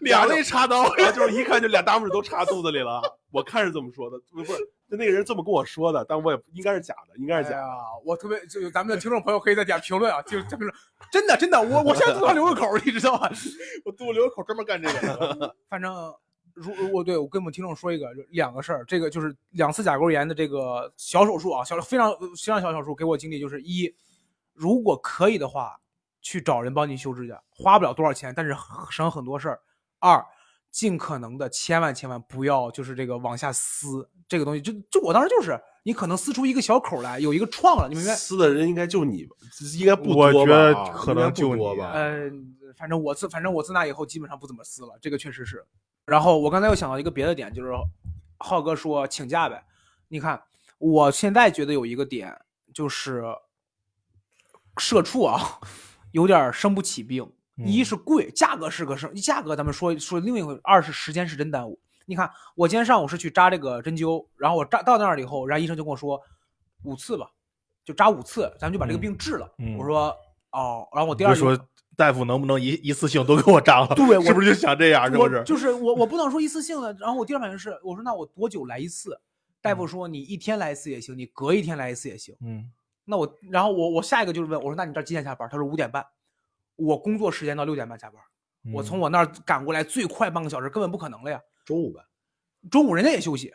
[0.00, 0.82] 两肋插刀。
[0.82, 3.00] 啊就是一看就俩大拇指都插肚子里了。
[3.30, 4.52] 我看是这么说的，不是，
[4.90, 7.62] 就那个人这么跟我说的，但我也应该是假的，应该是假的。
[7.62, 7.68] 哎，
[8.04, 10.72] 我特别就咱们的听众朋友可以在底下评论啊，就这评论，
[11.10, 13.28] 真的真的，我我现在肚子上留个口，你知道吗？
[13.84, 15.54] 我肚子留个口，专门干这个。
[15.68, 15.92] 反正
[16.54, 23.94] 如我对我跟我们听众说一个就两个事儿，这个就是两次甲沟炎的这个小手术啊，小非常非常小手术，给我经历就是一，
[24.58, 25.80] 如果可以的话，
[26.20, 28.54] 去找人帮你修指甲，花不了多少钱，但是
[28.90, 29.60] 省很多事儿。
[30.00, 30.24] 二，
[30.70, 38.12] 尽可能的千万千万不要就是这个往下撕这个东西，就就我当时就是你可能撕出一个小口来，有一个创了，你明白？
[38.14, 39.36] 撕的人应该就你吧，
[39.78, 40.52] 应该不我多吧？
[40.52, 41.92] 觉得啊可能不就你多吧。
[41.92, 42.30] 呃，
[42.76, 45.64] 反正我自反正我自那以后基本上不怎么撕了，这个确实是。
[46.04, 47.72] 然后我刚才又想到一个别的点，就是
[48.38, 49.64] 浩哥说请假呗。
[50.08, 50.42] 你看，
[50.78, 52.36] 我现在觉得有一个点
[52.72, 53.24] 就是
[54.78, 55.60] 社畜啊，
[56.12, 57.30] 有点生不起病。
[57.66, 61.76] 一嗯是贵，价格是个生，价格咱们说说另一回；二是时间是真耽误。
[62.06, 66.22] 你看，我今天上午是去扎这个针灸，然后我扎到那儿了以后，然后医生就跟我说
[66.84, 67.28] 五次吧，
[67.84, 69.52] 就扎五次，咱们就把这个嗯病治了。
[69.58, 70.16] 嗯我说
[70.52, 71.58] 哦，然后我第二说
[71.96, 73.92] 大夫能不能一一次性都给我扎了？
[73.96, 75.10] 对 我是不是就想这样？
[75.10, 75.42] 是不是？
[75.42, 79.20] 就是我我不能说一次性的，然后我第二反应是，我说那我多久来一次？
[79.60, 82.36] 大夫说你一天来一次也行，你隔一天来一次也行。
[82.40, 82.70] 嗯
[83.10, 85.48] 那我然后我我下一个就是问我说那你这儿几点下班？
[85.50, 86.04] 他说五点半，
[86.76, 88.20] 我工作时间到六点半下班，
[88.74, 91.40] 我从嗯我那儿赶过来最快半个小时，根本不可能了呀。
[91.64, 92.00] 中午呗，
[92.70, 93.50] 中午人家也休息，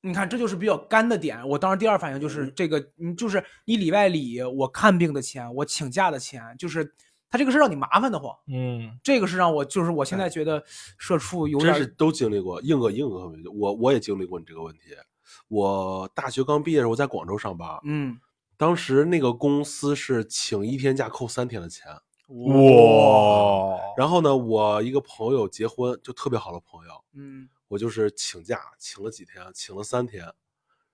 [0.00, 1.46] 你看这就是比较干的点。
[1.48, 6.94] 我当时第二反应就是嗯这个，你就是你里外里我看病的钱，我请假的钱，就是
[7.28, 8.32] 他这个是让你麻烦的慌。
[8.46, 10.62] 嗯这个是让我就是我现在觉得
[10.98, 14.94] 社畜有点儿真是都经历过，硬个硬核，我我也经历过你这个问题。
[15.48, 18.18] 我大学刚毕业的时候在广州上班，嗯
[18.58, 21.86] 当时那个公司是请一天假扣三天的钱。
[22.28, 30.22] 哇，然后呢，我一个朋友结婚，就特别好的朋友，嗯我就是请假，请了几天，请了三天，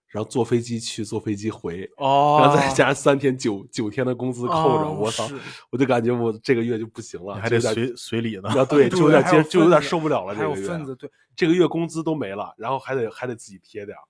[0.07, 5.29] 然后坐飞机去，坐飞机回，哦然后再加三天九九天的工资扣着，哦我操，
[5.70, 8.48] 我就感觉我这个月就不行了，还得随随礼呢。
[8.50, 10.37] 啊，对， 就有点接，就有点受不了了。
[10.37, 14.03] 这个月份子，对，这个月工资都没了，然后还得还得自己贴点儿，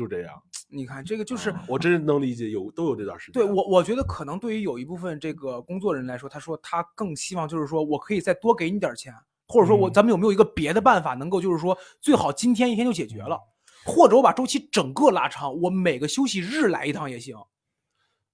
[0.00, 0.42] 就这样。
[0.70, 3.42] 你看这个就是啊我真是能理解，有都有这段时间。
[3.42, 9.12] 对我，我觉得可能对于有一部分这个工作人来说，他说他更希望就是说我可以再多给你点钱，
[9.46, 13.38] 或者说我嗯咱们有没有一个别的办法能够就是说最好今天一天就解决了，
[13.84, 17.36] 或者我把周期整个拉长，我每个休息日来一趟也行。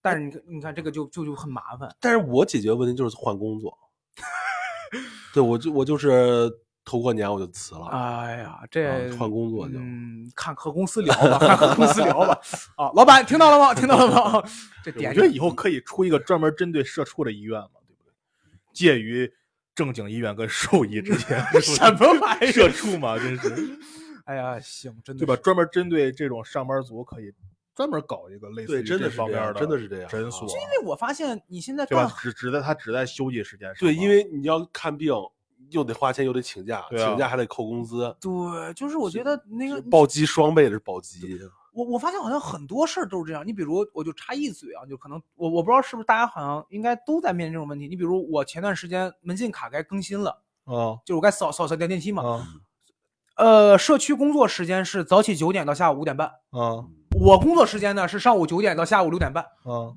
[0.00, 1.92] 但是你看，你看这个就就就很麻烦。
[2.00, 3.76] 但是我解决问题就是换工作。
[5.34, 6.48] 对，我就我就是
[6.86, 12.40] 头过年我就辞了，哎呀，这、啊换工作就嗯，看和公司聊吧，看和公司聊吧。
[12.78, 13.74] 啊，老板听到了吗？
[13.74, 14.42] 听到了吗？
[14.84, 18.12] 这我点觉得以后可以出一个专门针对社畜的医院嘛，对不对？
[18.72, 19.30] 介于
[19.74, 22.70] 正经医院跟兽医之间， 什么玩意儿社？
[22.70, 23.78] 畜嘛，真是
[24.24, 25.34] 哎呀，行，真的对吧？
[25.42, 27.32] 专门针对这种上班族，可以
[27.74, 32.08] 专门搞一个类似对于这真的是这样方面的，真的是这样诊所，啊因为我发现你现在对吧？
[32.20, 35.12] 只只在他只在休息时间上对，因为你要看病，
[35.70, 41.38] 又得花钱，又得请假，啊请假还得扣工资，对，就是我觉得那个暴击双倍的是暴击。
[41.72, 43.46] 我我发现好像很多事儿都是这样。
[43.46, 47.86] 你比如，我就插一嘴啊，就可能我我不知道是不是大家好像应该都在面临这种问题。
[47.86, 50.30] 你比如我前段时间门禁卡该更新了，
[50.64, 52.26] 啊就是我该扫扫扫电电梯嘛。
[52.26, 52.48] 啊
[53.36, 56.86] 呃，社区工作时间是早起九点到下午五点半，啊
[57.20, 59.44] 我工作时间呢是上午九点到下午六点半。
[59.64, 59.92] 啊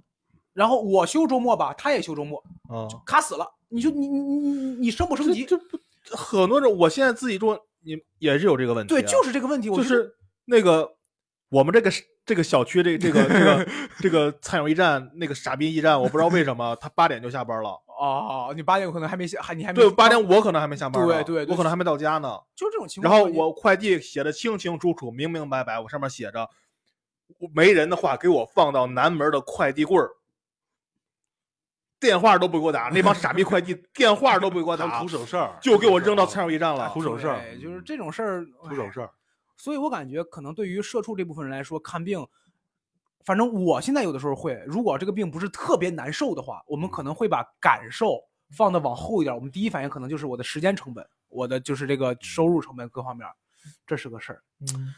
[0.51, 2.89] 然后我休周末吧，他也休周末，啊！
[3.05, 3.49] 卡死了。
[3.69, 5.45] 你就你你你你你升不升级？
[5.45, 5.79] 这这不
[6.15, 9.69] 很多人，我现在自己做，你也是有这个问题啊，对，就是这个问题。
[9.69, 10.11] 我就是
[10.45, 10.89] 那个
[11.49, 11.91] 我们这个
[12.25, 13.67] 这个小区这这个这个
[14.01, 17.69] 这个菜鸟驿站那个傻逼驿站，我不知道为什么他八点就下班了。
[17.99, 22.39] 哦，你八点有可能还没下，还你还没对，八点我可能还没下班，对对对我可能还没到家呢。
[22.55, 23.13] 就这种情况。
[23.13, 26.49] 然后我快递写的清清楚楚、明明白白，我上面写着
[27.53, 30.09] 没人的话给我放到南门的快递柜儿，
[31.99, 37.01] 电话都不给我打，那帮 傻逼快递电话都不给我打图，省事儿，就给我扔到菜鸟驿站了图。
[37.01, 39.09] 省事儿，对，就是这种事儿，图省事儿。
[39.57, 42.25] 所以我感觉可能对于社畜这部分人来说，看病，
[43.25, 48.17] 反正我现在有的时候会，如果这个病不是特别难受的话，我们可能会把感受
[48.55, 49.35] 放的往后一点。
[49.35, 53.27] 我们第一反应可能就是我的时间成本，我的就是这个收入成本各方面，
[53.85, 54.41] 这是个事儿。
[54.61, 54.93] 嗯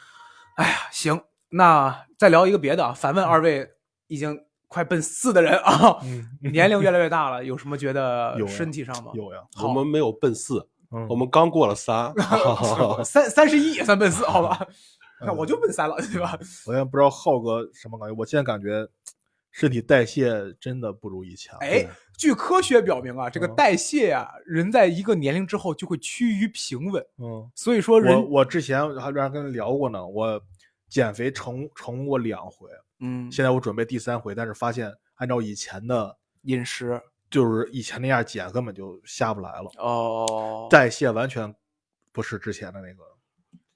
[0.57, 3.67] 哎呀，行，那再聊一个别的啊，反问二位
[4.07, 4.39] 已经
[4.71, 9.11] 快奔四的人啊，嗯， 年龄越来越大了，有什么觉得身体上吗？
[9.13, 12.13] 有呀，我们没有奔四，嗯我们刚过了三。
[13.03, 14.55] 三三十一也算奔四，好吧？
[15.19, 16.39] 看嗯我就奔三了，对吧？
[16.65, 18.87] 我也不知道浩哥什么感觉，我现在感觉
[19.51, 21.59] 身体代谢真的不如以前了。
[21.59, 21.85] 哎，
[22.17, 27.05] 据科学表明啊，这个嗯代谢啊、人在一个年龄之后就会趋于平稳。
[27.17, 30.41] 嗯，所以说人，我我之前还跟人聊过呢，我
[30.91, 41.55] 减肥成成功过两回，嗯，现在我准备第三回，但是发现按照以前的，饮食就是以前那样减根本就下不来了，哦，代谢完全
[42.11, 43.03] 不是之前的那个。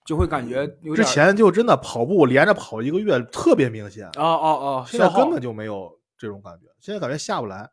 [0.04, 7.72] 就会感觉有之前就真的跑步连着跑一个月特别明显，哦哦哦，现在根本就没有这种感觉，现在感觉下不来。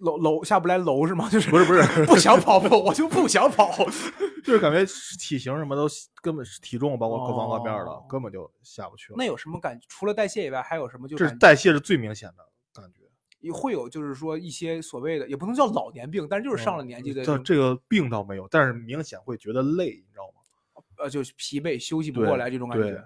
[0.00, 1.28] 楼楼下不来楼是吗？
[1.30, 3.70] 就是不是不是 不想跑步，我就不想跑。
[4.46, 4.84] 就是感觉
[5.18, 5.88] 体型什么都
[6.22, 9.16] 根本是体重，包括各方各面的，哦根本就下不去了。
[9.18, 9.78] 那有什么感？
[9.88, 13.00] 除了代谢以外，还有什么就这是感代谢是最明显的感觉。
[13.40, 20.82] 也会有就是说一些所谓的，也不能叫老年病，但是就是上了年纪的这这个病倒没有，但是明显会觉得累，你知道吗？
[20.98, 23.02] 呃，就是疲惫、休息不过来这种感觉。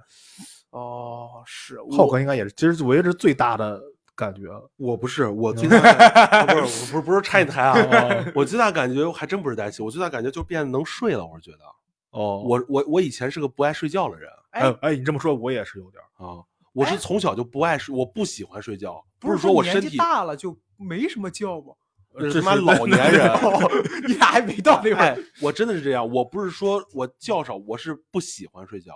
[0.71, 3.83] 哦，是浩哥应该也是，其实我觉得是最大的
[4.17, 4.43] 感觉。
[4.77, 7.75] 我不是，我最大感 不是我不是不是拆你台啊，
[8.35, 11.25] 我最大感觉还真不是代谢，我最大感觉就变得能睡了。
[11.27, 11.65] 我是觉得，
[12.11, 16.03] 哦我我我以前是个不爱睡觉的人哎哎，你这么说，我也是有点。
[16.17, 16.43] 啊，
[16.73, 21.75] 我是从小就不爱睡，我不喜欢睡觉，不是说我年纪身体大了就没什么觉吗？
[22.19, 23.31] 这他妈老年人。
[24.09, 28.95] 你俩还没到那哎块，，我真的是这样，我不是说我觉少，我是不喜欢睡觉，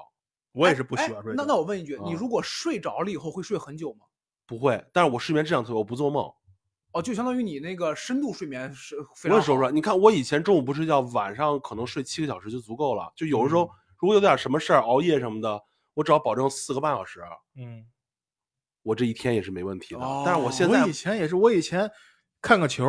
[0.53, 1.37] 我也是不喜哎欢睡觉。
[1.37, 4.07] 那那我问一句，你啊如果睡着了以后会睡很久吗？
[4.47, 6.31] 不会，但是我睡眠质量特别，我不做梦。
[6.93, 13.13] 哦，就相当于你那个深度睡眠是非常好我也说不上，你看我以前中午不睡觉，晚上可能睡七个小时就足够了。
[13.17, 13.69] 就有的时候，
[13.99, 15.61] 如果有点什么事儿，熬夜什么的，
[15.95, 17.21] 我只要保证四个半小时，
[17.57, 17.85] 嗯，
[18.85, 20.01] 我这一天也是没问题的。
[20.01, 21.91] 哦但是我现在我以前也是，我以前
[22.41, 22.87] 看个球，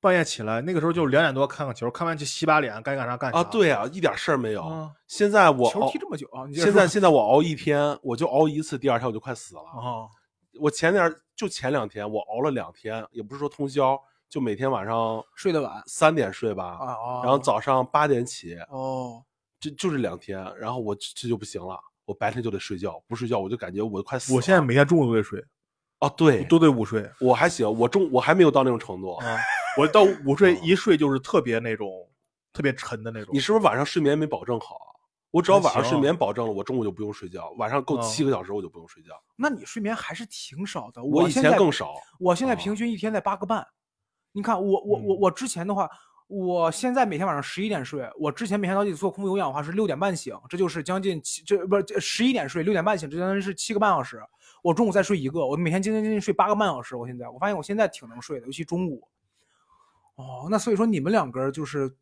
[0.00, 3.38] 半夜起来，那个时候就两点多看个球，看完去洗把脸，该干啥干啥。
[3.38, 4.62] 啊，对啊，一点事儿没有。
[4.64, 6.44] 啊现在我球踢这么久啊？
[6.46, 9.60] 你接着现在现在我熬一天，我就熬一次，第二天我就快死了。
[9.60, 10.10] 啊，
[10.60, 13.98] 我前天就前两天我熬了两天，也不是说通宵，
[14.28, 19.22] 就每天晚上睡得晚三点睡吧，啊哦，然后早上八点起，哦，
[19.60, 24.36] 就就这两天，然后我这这就不行了，我白天就得睡觉，不睡觉我就感觉我快死了。
[24.36, 25.44] 我现在每天中午都得睡，
[26.00, 29.14] 哦，对，都得午睡我还行，我中我还没有到那种程度。
[29.14, 29.38] 啊。
[29.76, 31.88] 我到午睡一睡就是特别那种
[32.52, 33.32] 特别沉的那种。
[33.32, 34.87] 你是不是晚上睡眠没保证好啊？
[35.30, 39.10] 我只要晚上睡眠保证了，我中午就不用睡觉，晚上够哦七个小时我就不用睡觉。
[39.36, 41.02] 那你睡眠还是挺少的。
[41.02, 41.94] 我以前更少。
[42.18, 43.66] 我现在啊平均一天在八个半。
[44.32, 45.88] 你看我我我嗯我之前的话，
[46.28, 54.22] 我现在每天晚上十一点睡，我之前每天早起做空腹有氧的话是六点半醒，这就是将近七这不是十一点睡，六点半醒，这相当于是七个半小时。
[54.62, 56.96] 我中午再睡一个，我每天精精精精睡八个半小时。
[56.96, 59.06] 我现在我发现我现在挺能睡的，尤其中午。
[60.16, 61.94] 哦，那所以说你们两个就是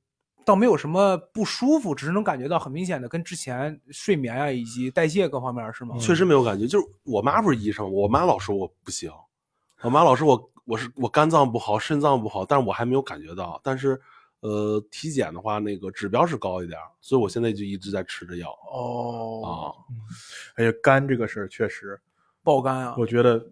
[0.47, 5.97] 倒没有什么不舒服，只是能感觉到很明显的跟之前睡眠啊以及代谢各方面是吗？
[5.99, 6.69] 确实没有感觉。
[6.69, 9.11] 就是我妈不是医生，我妈老说我不行，
[9.83, 13.61] 我妈老说我我是我肝脏不好，肾脏不好，但是我还没有感觉到。
[13.65, 14.01] 但是
[14.39, 19.51] 呃，体检的话，那个指标是高一点，所以我现在就一直在吃着药哦，啊。
[20.55, 22.01] 哎呀，肝这个事儿确实，
[22.45, 22.95] 爆肝啊！
[22.97, 23.45] 我觉得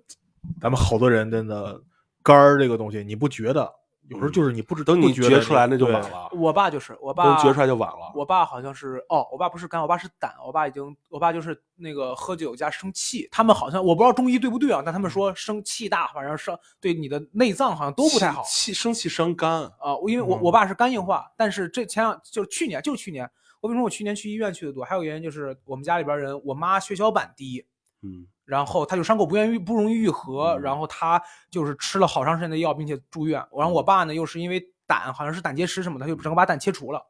[0.60, 1.82] 咱们好多人真的
[2.22, 3.68] 肝儿这个东西，你不觉得？
[4.08, 8.12] 有时候就是你不知等你觉出来那就晚了，我爸就是我等爸觉出来就晚了。
[8.14, 10.34] 我爸好像是哦，我爸不是肝，我爸是胆。
[10.44, 13.26] 我爸已经，我爸就是那个喝酒加生气。
[13.32, 19.62] 他们好像我不知道中医对不对啊，但他们说生气大，反正伤对你的内脏好像都不太好气气生气伤肝。
[19.78, 19.96] 啊。
[19.96, 23.28] 我因为我嗯我爸是肝硬化，但是这前两就是去年就是去年，
[23.60, 24.84] 我为什么我去年去医院去的多？
[24.84, 27.64] 还有原因就是我们家里边人，我妈血小板低，
[28.02, 31.20] 嗯，然后他就伤口不愿意不容易愈合，嗯然后他
[31.50, 33.44] 就是吃了好长时间的药，并且住院。
[33.56, 37.00] 然后我爸呢又是因为胆好像是胆结石什么的，他就整个把胆切除了。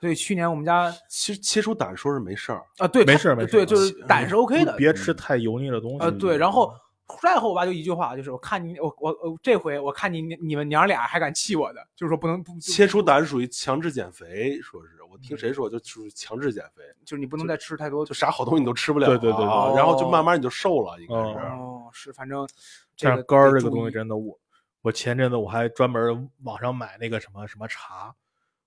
[0.00, 5.98] 所以去年我们家其实切除胆说是没事儿，啊，对，没事儿没事对，就是胆是 OK 的，别吃太油腻的东西。
[6.00, 6.72] 呃，对，然后
[7.20, 20.10] 再后我爸就一句话，就是我看你，我我我这回我看你你们娘俩还敢气我的，就是说不能不切除胆属于强制减肥，说是我听谁说就属于强制减肥，就是你不能再吃太多就啥好东西你都吃不了对对对然后就哦。
[20.10, 21.46] 慢慢你就瘦了，应该是。
[21.48, 22.46] 哦，是反正
[22.96, 24.38] 这但个是肝儿这个东西真的，我
[24.82, 28.14] 我前阵子我还专门网上买那个什么什么茶，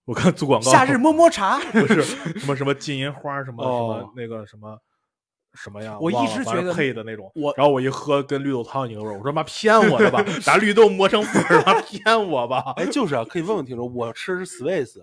[0.05, 4.13] 我看做广告，夏日么么茶，不是什么什么金银花什么什么哦。
[4.15, 4.77] 那个什么
[5.53, 14.99] 什么呀，我一直觉得配的那种，我然后我一喝跟绿豆汤一个味儿，我说妈骗我的吧， 拿绿豆磨成粉儿了，骗我吧哎，就是啊，可以问问听众，我吃的是 Swiss，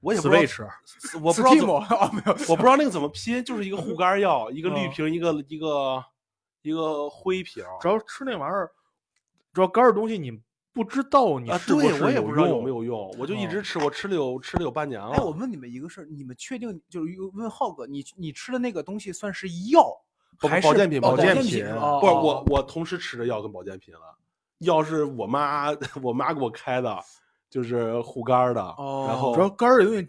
[0.00, 6.04] 我也不知道，Switch 我不知道怎么，哦没有，我不知道那个怎么拼，就是一个护肝药，一个绿嗯瓶，一个一个
[6.62, 7.64] 一个灰瓶。
[7.80, 8.70] 主要吃那玩意儿，
[9.52, 10.40] 主要肝的东西你
[10.72, 15.10] 不知道你啊，是不对是我也不知道有没有用，我就一嗯直吃，我吃了有吃了有半年了。
[15.10, 19.84] 哎，我问你们一个事儿，你们确定就是问浩哥，你你吃的那个东西算是药
[20.40, 21.42] 保还是保健品哦保保健品？
[21.42, 24.00] 不是哦我，我同时吃着药跟保健品了，
[24.58, 25.66] 药是我妈
[26.02, 26.98] 我妈给我开的，
[27.50, 30.08] 就是护肝儿的，哦然后主要肝儿这东西，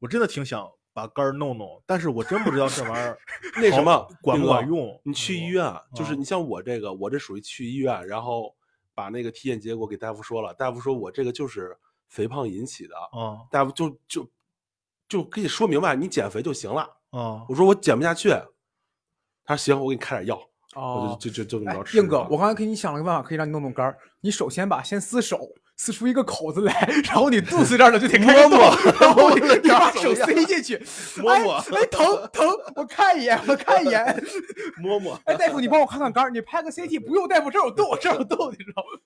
[0.00, 3.16] 我真的挺想把肝儿弄弄，但是我真不知道这玩意儿
[3.56, 5.00] 那什么管不管用。
[5.04, 8.54] 你去医院，就是嗯你像我这个，我这属于去医院，然后
[8.94, 11.76] 把那个体检结果给大夫说了，大夫说我这个就是
[12.08, 14.30] 肥胖引起的，嗯大夫就就
[15.08, 16.88] 就可以说明白，你减肥就行了。
[17.12, 18.30] 嗯我说我减不下去，
[19.44, 20.40] 他说行，我给你开点药，
[20.74, 23.98] 我哦，就就就就这么哎着，吃硬哥，我刚才给你想了个办法，可以让你弄弄肝儿。
[24.20, 25.38] 你首先吧，先撕手，
[25.82, 26.72] 撕出一个口子来，
[27.02, 28.58] 然后你肚子这儿呢就得摸摸
[29.00, 30.80] 然后你你把手塞进去，
[31.20, 34.24] 摸摸哎，哎疼疼，我看一眼， 我看一眼。
[34.80, 35.20] 摸摸。
[35.26, 39.00] 哎，大夫，你帮我看看肝儿，你拍个 CT， 不用，大夫这儿有洞，这儿有洞，你知道吗？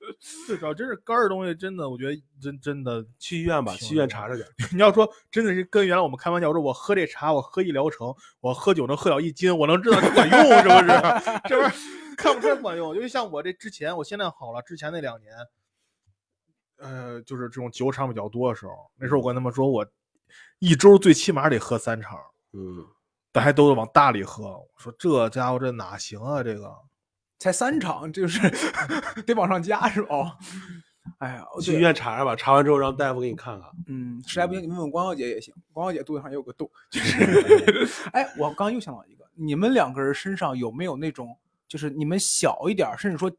[0.47, 4.45] 最主要真是肝儿的东西，真的，我觉得真真的，去医院吧，去医院查查去。
[4.70, 11.41] 你要说真的是跟原来我们开玩笑我说，我喝这茶，我喝一疗程，我喝酒能喝了一斤，我能知道它管用是不是？
[11.49, 11.72] 这玩意儿
[12.18, 12.95] 看不出来不管用。
[12.95, 15.33] 因为像我这之前，我现在好了，之前那两年，
[16.79, 19.87] 呃，就是这种酒场比较多的时候，那时候我跟他们说，我
[20.59, 22.18] 一周最起码得喝三场，
[22.53, 22.85] 嗯，
[23.33, 24.45] 但还都是往大里喝。
[24.59, 26.43] 我说这家伙这哪行啊？
[26.43, 26.74] 这个
[27.39, 28.41] 才三场，就是
[29.27, 30.09] 得往上加是吧？
[30.14, 30.33] 哦，
[31.18, 33.70] 哎呀，去医院查查吧，查完之后让大夫给你看看。
[33.87, 36.70] 嗯，实在不行你问问光耀姐也行，光耀姐肚子上也有个洞。
[36.91, 41.37] 就 是，哎，我刚又想到一个，你们两个人身上有没有那种，
[41.68, 43.31] 就是你们小一点，甚至说，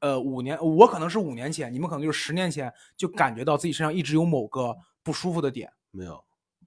[0.00, 6.22] 呃，五年，我可能是五年前，你们可能就是十年前，就感觉到自己身上一直有某个不舒服的点，没有，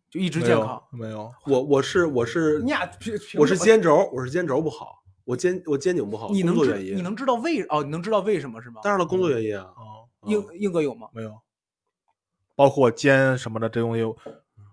[0.10, 0.82] 就一直健康。
[0.92, 1.32] 没有？
[1.46, 2.90] 我我是我是你俩
[3.38, 6.96] 我是肩轴，我是肩轴不好，我肩我肩颈不好，你能知工作原因。
[6.96, 8.82] 你能知道为哦，你能知道为什么是吗？
[8.84, 9.66] 当然了，工作原因啊。
[9.66, 9.84] 啊，
[10.28, 11.10] 硬硬哥有吗？
[11.12, 11.34] 没有。
[12.56, 14.04] 包括肩什么的这东西，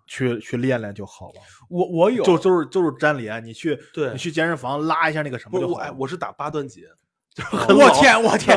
[0.07, 1.41] 去去练练就好了。
[1.71, 5.97] 我我有，就就是就是粘连，你去对你去健身房拉一下那个什么就好了。
[5.99, 6.85] 我是打八段锦，
[7.69, 8.57] 我天 我天，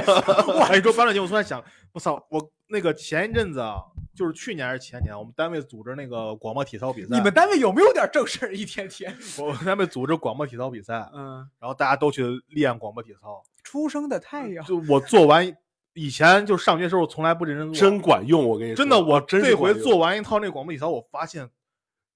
[0.67, 3.75] 哎，你说八段锦，我突然想，我操，我那个前一阵子啊，
[4.15, 7.15] 就是去年还是前年，我们单位组织那个广播体操比赛。
[7.15, 8.53] 你们单位有没有点正事儿？
[8.53, 13.43] 一天天，我们单位组织广播体操比赛，嗯，然后大家都去练广播体操。
[13.63, 15.55] 初升的太阳，就我做完，
[15.93, 18.43] 以前就上学时候从来不认真做，真管用。
[18.43, 21.47] 我跟你说，真的，我真这回做完一套那广播体操，我发现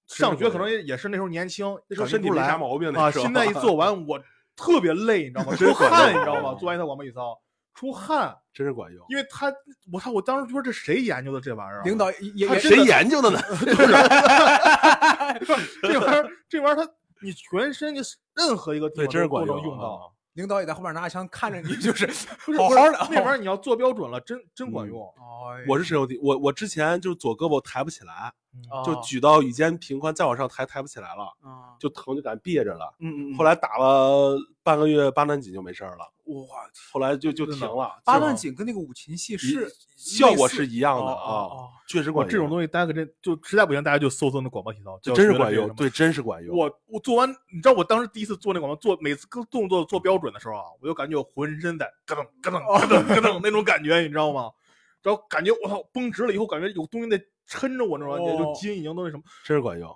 [0.06, 3.10] 上学可能也也是那时候年轻，那时候身体没啥毛病那啊。
[3.10, 4.20] 时候现在一做完，我
[4.58, 5.54] 特别累，你知道吗？
[5.56, 6.50] 出汗，你知道吗？
[6.50, 7.40] 哦做完一套广播体操
[7.74, 9.06] 出汗，真是管用。
[9.08, 9.52] 因为他，
[9.92, 11.84] 我操，我当时就说这谁研究的这玩意儿啊？
[11.84, 13.38] 领导也也谁研究的呢？
[15.82, 16.92] 这玩意儿，这玩意儿，它
[17.22, 18.00] 你全身你
[18.34, 19.94] 任何一个地对，方都能用到。
[19.94, 20.00] 啊。
[20.34, 22.06] 领导也在后面拿着枪看着你，就是
[22.56, 23.08] 好好的。
[23.10, 25.14] 那玩意儿你要做标准了，真真管嗯用。
[25.66, 28.47] 我是深有体，我我之前就左胳膊抬不起来，嗯
[28.84, 32.92] 就举到与肩平宽，再往上抬抬不起来了，啊，就疼就敢憋着了。
[32.98, 36.56] 嗯嗯，后来打了半个月八段锦就没事儿了，哇
[36.92, 38.00] 后来就就停了。
[38.04, 42.30] 八段锦跟那个五禽戏是效果是一样的啊哦，确实管用。
[42.30, 46.56] 这种东西，大家可真就实在不行，大家就搜搜那广播体操，真是管用，对，真是管用。
[46.56, 54.50] 我我做完，你知道我当时第一次做那广播，做每次动作做标准的时候啊，我就感觉我浑身在咯噔咯噔咯噔咯噔那种感觉，你知道吗？
[55.00, 59.22] 然后感觉我操绷直了以后，感觉有东西在抻着我那种感觉，就哦筋已经都那什么。
[59.44, 59.90] 真是管用。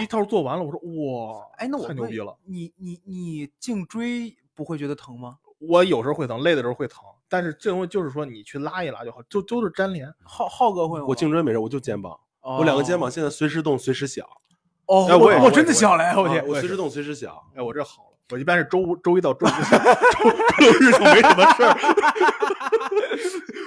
[0.00, 2.38] 一套做完了，我说哇，哎，那我太牛逼了！
[2.44, 5.38] 你你你颈椎不会觉得疼吗？
[5.58, 10.14] 我有时候会疼，累的时候会疼，但是这东西就是说你去拉一拉就好，就就是粘连。
[10.22, 11.06] 浩浩哥会吗？
[11.08, 14.24] 我颈椎没事，我就肩膀，哦我两个肩膀现在随时动随时响，
[14.86, 17.36] 哦，哎我我真的我也我也想来，我天，啊我随时动随时响。
[17.56, 19.54] 哎，我这好了，我一般是周五周一到周五，周
[20.24, 21.76] 周六日就没什么事儿。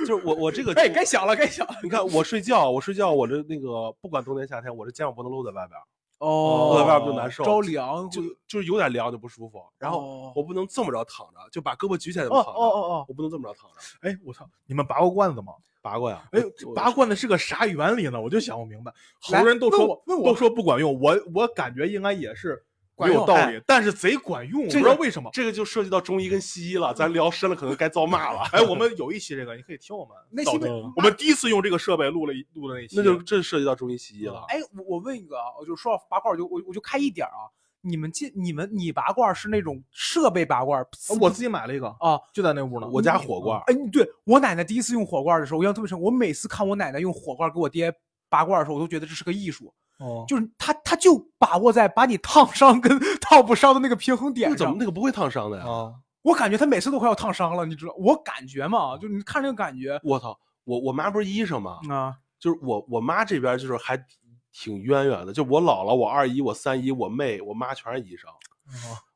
[0.06, 1.76] 就是我我这个 哎，该想了，该想了。
[1.84, 5.84] 你看我睡觉，我睡觉，我这那个不管冬天夏天，我这肩膀不能露在外边儿，
[6.18, 9.62] 哦露在外边儿就难受，着凉就就是有点凉就不舒服。
[9.78, 13.76] 然后哦我不能这么着躺着，就把胳膊举起来躺着，哦哦哦，我不能这么着躺着，
[14.10, 15.54] 哎，我操，你们拔过罐子吗？
[15.84, 16.24] 拔过呀。
[16.32, 18.20] 哎我，拔罐子是个啥原理呢？
[18.20, 18.92] 我就想不明白。
[19.22, 22.64] 好多人都说我都说不管用，我我感觉应该也是
[22.98, 25.30] 没有道理，但是贼管用，我不这个知道为什么。
[25.34, 28.40] 这个就涉及到中医跟西医了，咱聊深了可能该遭骂了。
[28.54, 30.58] 哎，我们有一期这个，你可以听我们那期
[30.96, 34.46] 我们第一次用这个设备录了一录的那期，那就这涉及到中医西医了。
[34.48, 40.88] 哎，我我问一个啊，我就说到拔罐就我我就开一点啊，你们进你们你拔罐儿是那种设备拔罐儿，
[41.20, 42.88] 我自己买了一个，啊，就在那屋呢。
[42.88, 46.00] 我家火罐儿，哎，对我奶奶第一次用火罐儿的时候，我印象特别深。
[46.00, 47.94] 我每次看我奶奶用火罐儿给我爹
[48.30, 54.76] 拔罐的时候，我都觉得这是个艺术，哦，就是他，他就把握在把你烫伤跟 烫不伤的那个平衡点上怎么。
[54.78, 55.66] 那个不会烫伤的呀？
[55.66, 57.94] 啊，我感觉他每次都快要烫伤了，你知道？
[57.98, 60.38] 我感觉嘛，就你看这个感觉我操！
[60.64, 61.80] 我我妈不是医生吗？
[61.90, 63.96] 啊，就是我我妈这边就是还
[64.52, 68.30] 挺渊源的，就我姥姥、我二姨、我三姨、我妹、我妈全是医生。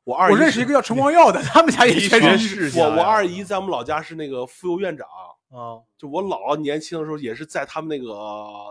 [0.04, 5.06] 我二姨我认识一个叫陈光耀的，他们家也医全是我我二姨在我们老家是那个妇幼院长，
[5.50, 8.14] 啊就我姥姥年轻的时候也是在他们那个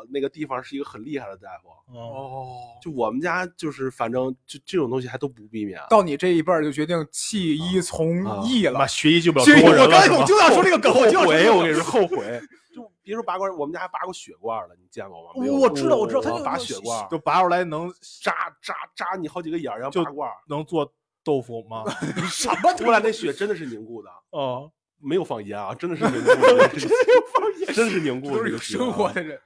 [0.10, 1.70] 那个地方是一个很厉害的大夫。
[1.94, 2.48] 哦，哦。
[2.82, 5.80] 就我们家就是反正就这种东西还都不避免。
[5.90, 8.88] 到你这一辈儿就决定弃医从啊医了妈。
[8.88, 12.42] 学医救不了国人了我刚才 我就要说这个梗，后悔，我跟你说后悔。
[12.74, 15.32] 就别说拔罐，我们家还拔过血罐了，你见过吗？
[15.36, 20.90] 我知道我知道他就拔血罐，就拔出来能扎扎扎你好几个眼儿，然后就拔罐儿，能做
[21.24, 21.84] 豆腐吗？
[22.30, 29.40] 什么出来那血真的是凝固的，哦，没有放盐啊，真的是凝固 的， 真是真是凝固了，都是生活的人。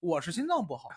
[0.00, 0.88] 我是心脏不好，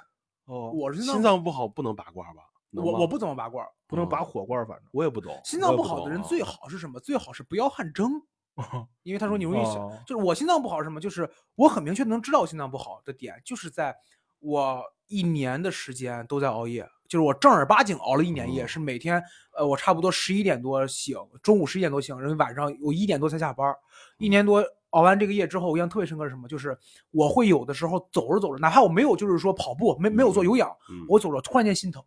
[0.46, 2.44] 哦，我是心脏不好不能拔罐吧？
[2.72, 3.66] 我我不怎么拔罐。
[3.90, 7.00] 不能拔火罐，反正我也不懂，心脏不好的人最好是什么？
[7.00, 8.22] 最好是不要汗蒸，
[9.04, 11.00] 因为他说你容易想，哦就是我心脏不好是什么？
[11.00, 13.96] 就是我很明确能知道我心脏不好的点，就是在
[14.40, 19.22] 我一年的时间都在熬夜，就是我正儿八经熬了一年夜，哦是每天
[19.58, 23.76] 呃我差不多十一点多醒，中午十一点多醒，然后晚上我一点多才下班儿。
[24.18, 26.48] 一年多熬完这个夜之后，我印象特别深刻是什么？
[26.48, 26.78] 就是
[27.12, 32.04] 我会有的时候走着走着，哪怕我没有就是说跑步，没没有做有氧，嗯我走着突然间心疼，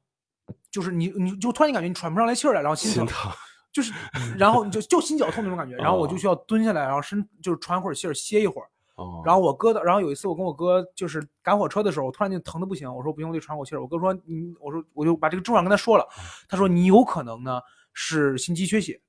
[0.71, 3.33] 就是你你就突然间感觉你喘不上来气儿来，然后心疼，心疼，
[3.73, 3.93] 就是
[4.37, 8.69] 然后你就就心绞痛那种感觉， 然后我就哦需要蹲下来，然后伸就是喘会儿气儿歇一会儿。
[9.01, 13.81] 哦然后我哥的，然后有一次我跟我哥就是赶火车的时候，我突然就疼的不行，我说不行，我得喘口气儿。
[13.81, 16.07] 我哥说你，我说我就把这个症状跟他说了，
[16.49, 17.61] 他说你有可能呢
[17.93, 19.01] 是心肌缺血。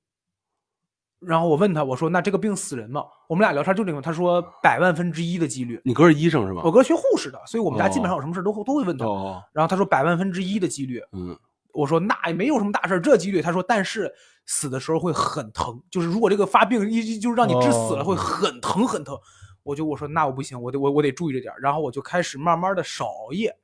[1.19, 3.03] 然后我问他，我说那这个病死人吗？
[3.29, 5.79] 我们俩聊天就这个，他说百万分之一的几率。
[5.85, 6.63] 你哥是医生是吧？
[6.65, 9.05] 我哥学护士的，所以我们家哦基本上有什么事都会都会问他。
[9.05, 11.37] 哦，然后他说百万分之一的几率，嗯，
[11.73, 13.39] 我说那也没有什么大事儿，这几率。
[13.39, 14.11] 他说但是
[14.47, 19.15] 死的时候会很疼，就是如果这个发病一一就是让你致死了，哦会很疼很疼。
[19.63, 21.53] 我就我说那我不行，我得我我得注意着点。
[21.61, 23.55] 然后我就开始慢慢的少熬夜，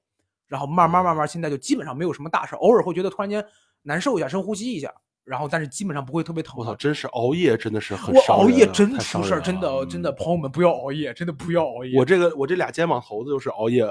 [0.48, 3.44] 然后慢慢慢慢现在就基本上没有什么大事，偶尔会觉得突然间
[3.84, 4.94] 难受一下，深呼吸一下，
[5.24, 11.98] 然后但是基本上不会特别疼我操，真是熬夜真的是很我熬夜真出事儿，真的真的，嗯朋友们不要熬夜，真的不要熬夜。
[12.00, 13.86] 我这个我这俩肩膀头子就是熬夜，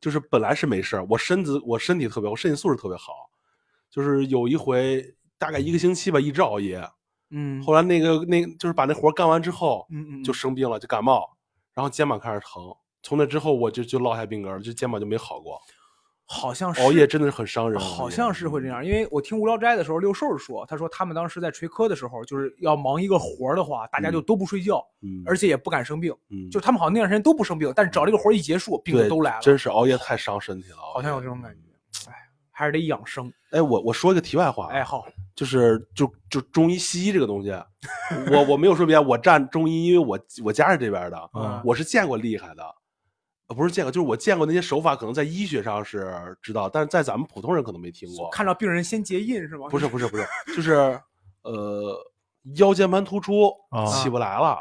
[0.00, 3.30] 就是本来是没事儿，我身子我身体特别，我身体素质特别好，
[3.90, 6.82] 就是有一回大概一个星期吧，一直熬夜，
[7.30, 11.36] 嗯后来那个那就是把那活干完之后，嗯嗯就生病了，就感冒，
[11.74, 15.60] 然后肩膀开始疼，从那之后我就就落下病根了，就肩膀就没好过。
[16.24, 32.10] 好像是熬夜真的是很伤人，好像是会这样，因为我听《无聊斋》的时候，六兽说，他说他们当时在锤科的时候，就是要忙一个活儿的话，大家就都不睡觉，嗯，而且也不敢生病，嗯，就是他们好像那段时间都不生病，但是只要这个活儿一结束，病就都来了，真是熬夜太伤身体了，好像有这种感觉。
[32.10, 32.14] 哎，
[32.62, 33.32] 还是得养生。
[33.50, 35.04] 哎，我我说一个题外话，啊哎，，好，
[35.34, 37.50] 就是就就中医西医这个东西，
[38.30, 42.62] 我我没有说别的，我站中医，因为我我家是这边的，嗯我是见过厉害的，
[43.48, 48.30] 呃不是见过，就是我见过那些手法，可能在医学上是知道，但是在咱们普通人可能没听过。
[48.30, 49.66] 看到病人先结印是吗？
[49.68, 50.72] 不是不是不是， 就是
[51.42, 51.98] 呃
[52.56, 54.58] 腰间盘突出啊起不来了，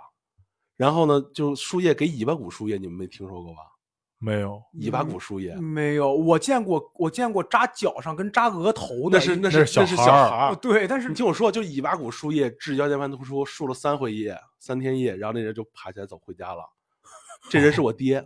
[0.76, 3.62] 然后呢就输液给尾巴骨输液，你们没听说过吧？
[4.24, 10.52] 没有，尾巴骨输液，没有，我见过，我见过扎脚上跟扎额头的，那是那那是那是孩儿小孩儿。
[10.52, 16.64] 哦对，但是你听我说，就尾巴骨输液治腰间盘突出，输了三回液，三天液，然后那人就爬起来走回家了。
[17.50, 18.24] 这人是我爹，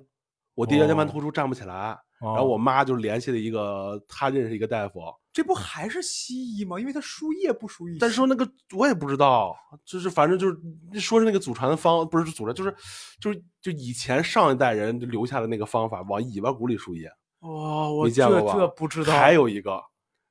[0.54, 5.00] 我爹腰间盘突出站不起来，然然后我妈就联系了一个她认识一个大夫，
[5.36, 6.80] 这不还是西医吗？
[6.80, 10.58] 因为他输液不输液，但是说那个我也不知道，就是反正就是
[11.02, 12.74] 说是那个祖传的方，不是祖传，就是
[13.20, 17.12] 就是就以前上一代人留下的那个方法，往尾巴骨里输液。
[17.42, 18.54] 哇，我没见过吧？
[18.54, 19.12] 这这不知道。
[19.12, 19.84] 还有一个，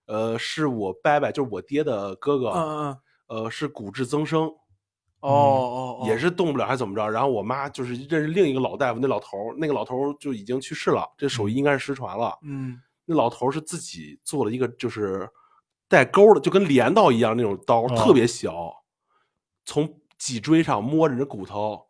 [0.06, 2.98] 呃，是我伯伯，就是我爹的哥哥，嗯
[3.28, 4.44] 嗯，呃，是骨质增生，
[5.20, 7.06] 哦哦，哦也是动不了还是怎么着？
[7.06, 12.38] 然后我妈就是认识另一个老大夫，那老头儿，那个老头儿就已经去世了，这手艺应该是失传了。
[12.42, 15.28] 嗯那老头是自己做了一个就是
[15.88, 18.72] 带钩的，就跟镰刀一样那种刀，哦特别小，
[19.64, 21.86] 从脊椎上摸着这骨头。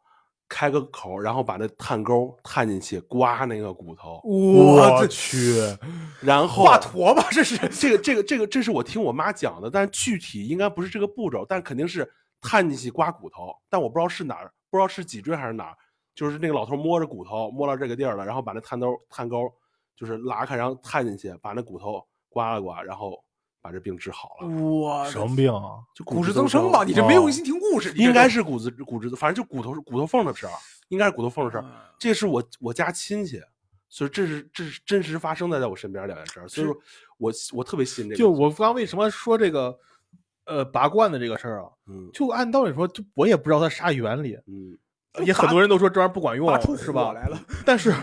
[0.46, 5.54] 开个口，然后把那探钩探进去，刮那个骨头，我去，
[6.20, 7.26] 然后华佗吧？
[7.32, 12.08] 这是这个这个这个这是我听我妈讲的，但是具体应该不是这个步骤，但肯定是
[12.42, 15.76] 探进去刮骨头，但我不知道是哪儿，不知道是脊椎还是哪儿，
[16.14, 19.50] 就是那个老头摸着骨头摸到这个地儿了，然后把那探钩探钩
[19.96, 23.22] 就是拉开，然后探进去，把那骨头刮了刮，然后
[23.62, 24.48] 把这病治好了。
[24.80, 25.78] 哇什么病啊？
[25.94, 26.84] 就骨质增增生吧？
[26.84, 30.52] 你这没有哦一心听故事，应该是是骨质骨质，反正就骨头骨头缝的事儿，
[30.88, 31.62] 应该是骨头缝的事儿。
[31.62, 33.40] 嗯这是我我家亲戚，
[33.88, 36.76] 所以这是这是真实发生在在我身边两件事儿，所以说
[37.16, 38.16] 我我特别信这个。
[38.16, 39.78] 就我刚为什么说这个，
[40.44, 41.70] 呃，拔罐的这个事儿啊？
[41.86, 44.76] 嗯就按道理说，就我也不知道它啥原理，嗯
[45.24, 47.12] 也很多人都说这玩意儿不管用是吧？
[47.12, 47.40] 来了。
[47.64, 47.94] 但是，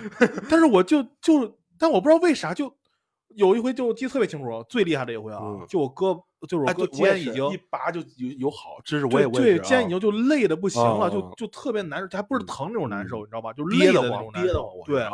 [0.50, 2.72] 但是我就就，但我不知道为啥，就
[3.30, 6.14] 有一回就我记得特别清楚，最厉害的一回啊，嗯就我哥，
[6.48, 13.52] 就是我哎，哥对我也肩已经一拔就有有好，这是我也我也是啊肩已经就累的不行了，哦就就特别难受，还不是疼那种难受，嗯你知道吧？
[13.54, 15.10] 就累的那憋得慌种难受憋得慌，我对，啊，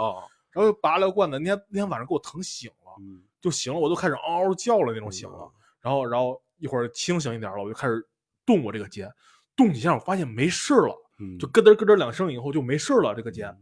[0.51, 5.49] 然后就拔了个罐子，那天那天晚上给我疼醒了，嗯就醒了，我都开始嗷嗷叫了那种醒了，
[5.79, 8.05] 然后然后一会儿清醒一点了，我就开始
[8.45, 9.09] 动我这个肩，
[9.55, 13.55] 动几下我发现没事儿了，嗯，就咯噔咯噔两声以后就没事儿了，这个肩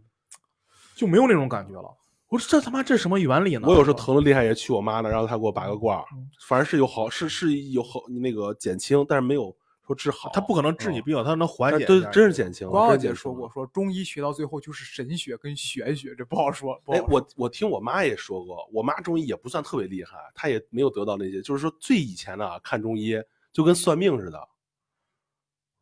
[0.95, 1.89] 就没有那种感觉了。
[2.35, 3.65] 我说这他妈这是什么原理呢？
[3.65, 5.97] 我有时候疼的厉害也去我妈那，让她给我拔个罐
[6.45, 9.55] 反正是有好是是有好那个减轻，但是没有
[9.87, 10.31] 说治好。
[10.33, 12.71] 他不可能治你病，他能缓解真是减轻了。
[12.71, 13.49] 光耀真是减轻了姐说过，。
[13.53, 16.77] 说中医学到最后就是神学跟玄学，这不好说。
[16.87, 23.15] 哎，我我听我妈也说过，我妈中医也不算特别厉害，她也没有得到那些，就是说最以前的啊看中医
[23.53, 24.39] 就跟算命似的，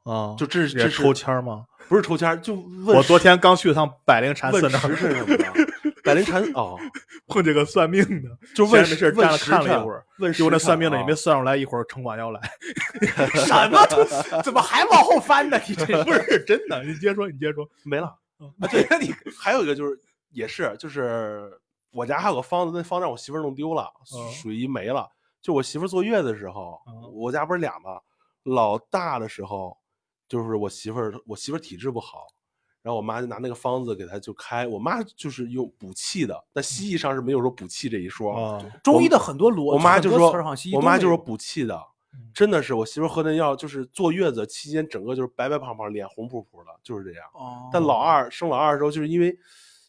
[0.04, 1.66] 啊，就这是这是抽签吗？
[1.90, 5.73] 不是抽签，就问我昨天刚去了趟百灵禅问寺那儿，时辰什么的，
[6.04, 6.78] 百灵禅哦，
[7.28, 12.42] 碰见个算命的，就问没事问站着时辰看了一会儿，问结果那算命的也没算出来，一会儿城管要来，
[13.46, 14.04] 什么都
[14.42, 15.60] 怎么还往后翻呢？
[15.68, 16.84] 你这不是真的。
[16.84, 17.68] 你接着说，你接着说。
[17.86, 18.08] 没了。
[18.60, 18.68] 啊？
[18.70, 19.98] 对，你还有一个就是，
[20.32, 21.50] 也是就是
[21.92, 25.08] 我家还有个方子，那方让我媳妇儿弄丢了，嗯属于没了。
[25.42, 28.00] 就我媳妇儿坐月子的时候，嗯我家不是俩吗？
[28.44, 29.78] 老大的时候，
[30.28, 32.26] 就是我媳妇儿，我媳妇儿体质不好，
[32.84, 34.68] 然后我妈就拿那个方子给她就开。
[34.68, 38.32] 我妈就是用补气的，但西医上是没有说补气这一说。
[38.32, 40.32] 啊，中医的很多逻，我妈就说
[40.74, 41.76] 我妈就说补气的
[42.14, 47.26] 嗯，真的是我媳妇喝那药，就是坐月子期间，整个就是白白胖胖，脸红扑扑的，就是这样。
[47.34, 49.36] 哦，但老二生老二的时候，就是因为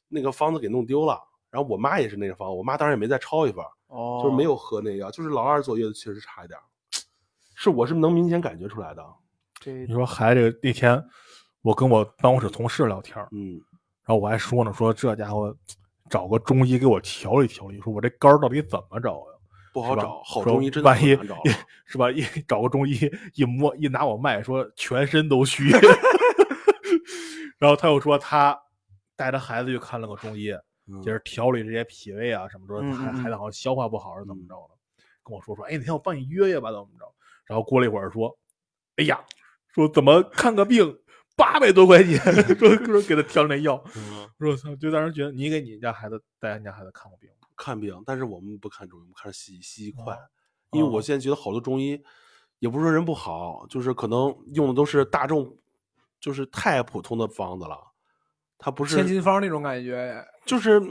[0.09, 1.21] 那个方子给弄丢了，
[1.51, 6.59] 然后我妈也是那个方子，我妈当时也没再抄一份，哦就是没有喝那药，就是老二坐月子确实差一点，
[7.55, 9.05] 是我是能明显感觉出来的。
[9.61, 11.05] 这你说孩子这个那天，
[11.65, 13.55] 我跟我办公室同事聊天儿，嗯，
[14.05, 15.57] 然后我还说呢，说这家伙
[16.11, 19.39] 找个中医给我调理调理，说我这肝到底怎么找呀？
[19.73, 21.43] 不好找，好中医真的万一很难找。
[21.87, 22.11] 是吧？
[22.11, 22.99] 一找个中医
[23.35, 25.71] 一摸一拿我脉，说全身都虚。
[27.59, 28.61] 然后他又说他
[29.17, 30.51] 带着孩子去看了个中医，
[30.87, 34.75] 嗯就是调理这些脾胃啊什么的，嗯孩孩子好像消化不好是怎么着的，
[35.25, 37.11] 跟我说说，哎，哪天我帮你约约吧，怎么着？
[37.47, 38.37] 然后过了一会儿说，
[38.97, 39.19] 哎呀，
[39.69, 40.95] 说怎么看个病
[41.37, 42.19] 八百多块钱，
[42.59, 47.49] 说说给他挑那药，嗯说我操，就当时觉得你给你家孩子带人家孩子看过病吗？
[47.57, 50.15] 看病，但是我们不看中医，我们看西医，西医快。
[50.15, 50.19] 哦
[50.73, 52.03] 因为我现在觉得好多中医，
[52.59, 55.57] 也不是说人不好，就是可能用的都是大众，
[56.19, 57.79] 就是太普通的方子了。
[58.59, 60.83] 他不是千金方那种感觉，就是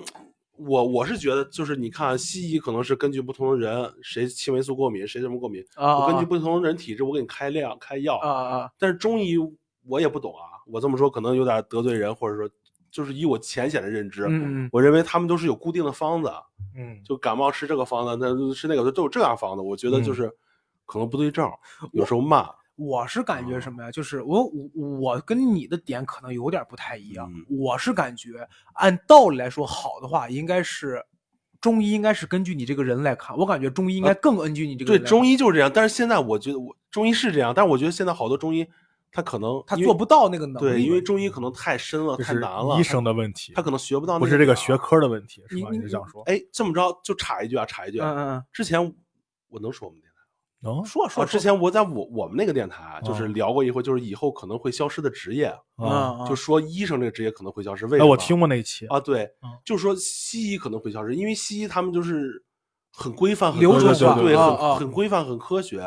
[0.56, 8.18] 我我是觉得，就是你看西医可能是根据不同的人，谁青霉素过敏，谁什么过敏，啊我根据不同的人体质，我给你开量开药。
[8.20, 9.36] 啊啊，但是中医
[9.88, 12.50] 我也不懂啊，我这么说可能有点得罪人，或者说
[12.92, 14.28] 就是以我浅显的认知，
[14.72, 16.32] 我认为他们都是有固定的方子，
[16.76, 19.62] 嗯，就感冒吃这个方子，那吃那个都有这样方子。
[19.62, 20.32] 我觉得嗯就是
[20.86, 21.50] 可能不对症，
[21.92, 22.46] 有时候慢。
[22.76, 23.92] 我是感觉什么呀？
[23.92, 27.32] 就是我我我跟你的点可能有点不太一样。
[27.32, 31.00] 嗯我是感觉按道理来说，好的话应该是
[31.62, 33.38] 中医应该是根据你这个人来看。
[33.38, 35.08] 我感觉中医应该更根据你这个对。
[35.08, 35.72] 中医就是这样。
[35.72, 38.68] 但是现在我觉得我中医是这样，但是我觉得现在好多中医
[39.14, 40.68] 他可能他做不到那个能力。
[40.68, 42.78] 对，因为中医可能太深了，太难了。
[42.78, 44.74] 医生的问题，他可能学不到，不是这个学。
[44.76, 45.70] 科的问题，是吧？
[45.72, 46.24] 你你是这样说？
[46.24, 48.12] 哎，这么着就插一句啊，插一句啊。
[48.12, 48.82] 嗯嗯嗯，之前
[49.50, 50.20] 我能说我们电台
[50.60, 55.46] 能说说啊，之前我在我我们那个电台啊就是哦聊过一回，就是以后可能会消失的职业，
[55.76, 57.86] 啊，嗯就说医生这个职业可能会消失。
[57.86, 58.10] 为哎，什么？
[58.10, 62.44] 我听过那一期啊，对嗯，就说西医可能会消失，因为西医他们就是
[62.92, 65.84] 很规范、很流科学程化对，很很规范、很科学。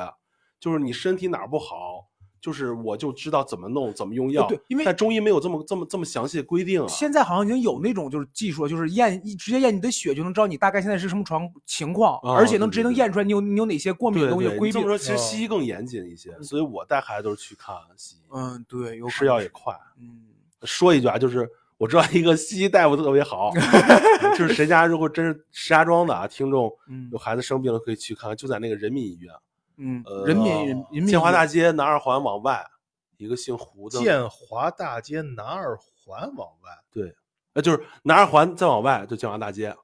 [0.59, 1.96] 就是你身体哪儿不好，
[2.41, 4.47] 就是我就知道怎么弄、怎么用药。
[4.47, 6.87] 对因为但中医没有这么这么这么详细的规定啊。
[6.89, 14.87] 现在好像已经有那种就是技术，就是验一直接验你的血就能知道你大概现在是什么状情况，啊而且能直接能验出来你有你有哪些过敏的东西规避你这么。
[14.87, 19.75] 说，其实哦西医更严谨一些，所以我带孩子都是去看西医，嗯，对，有吃药也快。
[20.01, 20.27] 嗯
[20.63, 23.53] 说一句啊，就是我知道一个西医大夫特别好，
[24.37, 29.33] 就是谁家如果真是石家庄的啊听众嗯有孩子生病了可以去看，就在那个人民医院，
[29.77, 32.65] 嗯呃，人民人人民建华大街南二环往外，
[33.17, 37.15] 一个姓胡的，建华大街南二环往外，对，
[37.55, 39.75] 呃，就是南二环再往外就建华大街，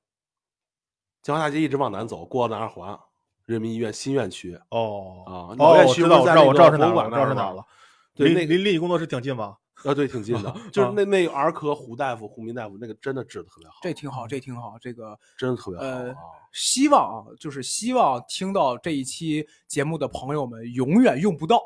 [1.23, 2.99] 建华大街一直往南走，过了南二环，
[3.45, 7.67] 人民医院新院区哦啊，哦，老院区我知道，我知道，是在那我知道是哪儿了，个博物馆我知道是哪儿了。
[8.15, 9.57] 离那离离你工作室挺近吧？
[9.85, 16.17] 啊，对，挺近的， 就是那那儿科胡大夫、胡明大夫，那个真的治的特别好，这挺好，这挺好，这个真的特别好呃啊。
[16.53, 21.61] 希望啊，就是希望听到这一期节目的朋友们永远用不到。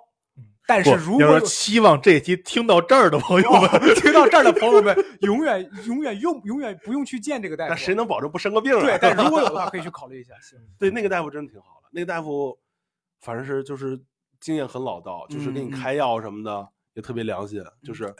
[0.69, 7.71] 但是如果希望这一期听到这儿的朋友们，听到这儿的朋友们， 永远永远用永远不用去见这个大夫。
[7.71, 8.81] 那谁能保证不生个病啊？
[8.81, 8.99] 对？
[9.01, 10.35] 但如果有的话， 可以去考虑一下。
[10.43, 11.89] 行，对，那个大夫真的挺好的。
[11.93, 12.59] 那个大夫，
[13.21, 13.97] 反正是就是
[14.41, 18.13] 经验很老道，就是给你开药什么的、也特别良心，就是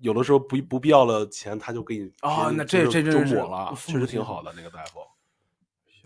[0.00, 5.00] 有的时候不不必要的钱他就给你啊哦那这这真是抹了，确实挺好的那个大夫。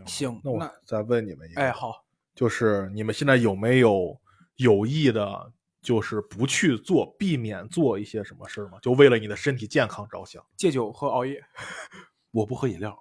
[0.07, 4.16] 行那我再问你们一个，哎，，好，就是你们现在有没有
[4.57, 8.78] 有意的，就是不去做，避免做一些什么事儿吗？
[8.80, 10.45] 就为了你的身体健康着想。
[10.57, 11.43] 戒酒和熬夜。
[12.30, 12.97] 我不喝饮料，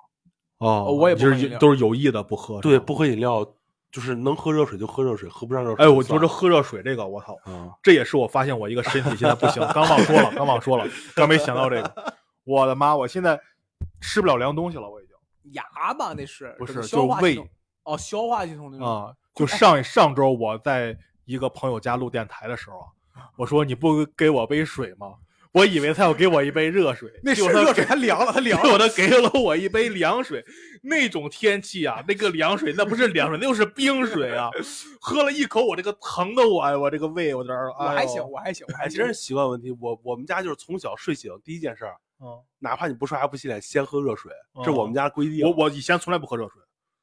[0.60, 2.62] 哦我也不就喝饮料是都是有意的不喝。
[2.62, 3.46] 对，不喝饮料
[3.92, 10.86] 就是能喝热水就喝热水，喝不上热水哎，我说这喝热水这个，我操，啊，这也是我发现我一个身体现在不行，刚忘说了，刚忘说了，
[11.16, 12.14] 刚没想到这个。
[12.44, 13.40] 我的妈，我现在
[14.00, 15.16] 吃不了凉东西了，我已经
[15.54, 17.38] 牙吧，那是不是就胃
[17.84, 25.16] 哦，消化系统那种啊，就上上周我在一个朋友家录电台的时候啊，我说你不给我杯水吗？
[25.58, 28.78] 我以为他要给我一杯热水，那是热水，他凉了，他凉了。
[28.78, 30.46] 他给了我一杯凉水，
[30.84, 34.50] 那种天气啊， 那个凉水那不是凉水，那就是冰水啊！
[35.02, 39.14] 喝了一口，我这个疼的我，哎，我这个胃，我这儿，哎我还行，我还行，我哎，还行真是。
[39.14, 39.76] 习惯问题。
[39.82, 42.28] 我我们家就是从小睡醒第一件事儿，嗯，
[42.60, 44.32] 哪怕你不刷牙不洗脸，先喝热水，
[44.64, 45.46] 这我们家规定。
[45.46, 46.62] 我我以前从来不喝热水，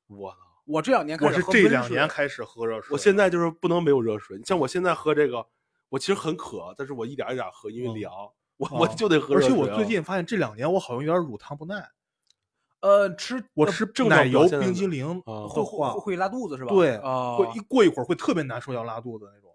[0.08, 0.38] 我操！
[0.66, 2.88] 我这两年开我是这两年开始喝热水。
[2.92, 4.38] 我现在就是不能没有热水。
[4.38, 5.44] 你像我现在喝这个，
[5.90, 7.94] 我其实很渴，但是我一点一点喝，因为嗯
[8.58, 9.64] 凉，我我哦就得喝而热水啊。
[9.64, 11.88] 且我最近发现这两年我好像有点乳糖不耐，
[12.80, 16.68] 呃吃呃我吃正奶油冰激凌啊会会，会拉肚子是吧？
[16.72, 19.50] 对啊，会一过一会儿会特别难受，要拉肚子那种。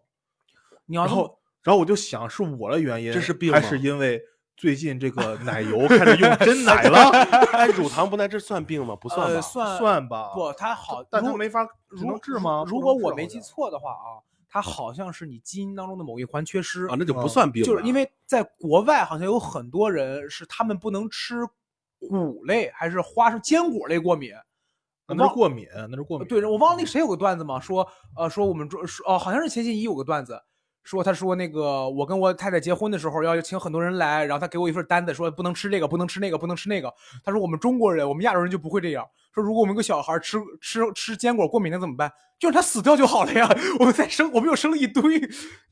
[0.85, 4.19] 你要然后，然后我就想是我的原因，这是病还是因为
[4.57, 7.09] 最近这个奶油开始用真奶了？
[7.53, 8.95] 哎，乳糖不耐这算病吗？
[8.95, 9.33] 不算吧？
[9.35, 12.65] 呃算算吧，不，它好，如但它没法如能治吗？
[12.67, 14.17] 如果我没记错的话啊，
[14.49, 21.45] 它好像是你基因当中的某一环缺失啊，那就不嗯算病了，就是因为在国外好像有很多人是他们不能吃
[21.99, 24.33] 谷类还是花生坚果类过敏。
[25.11, 26.27] 那是过敏，那是过敏。
[26.27, 30.39] 对，我忘了那谁有个段子嘛，说呃说我们中说哦好像是钱信一有个段子，
[30.83, 36.93] 说他说那个我跟我太太结婚的时候要请很多人来，然后他给我一份单子说不能吃这个，不能吃那个，不能吃那个。
[37.23, 39.03] 他说我们中国人，我们亚洲人就不会这样。
[39.33, 42.11] 说如果我们有个小孩吃吃吃坚果过敏，了怎么办？
[42.39, 43.49] 就让他死掉就好了呀。
[43.79, 45.19] 我们再生，我们又生了一堆。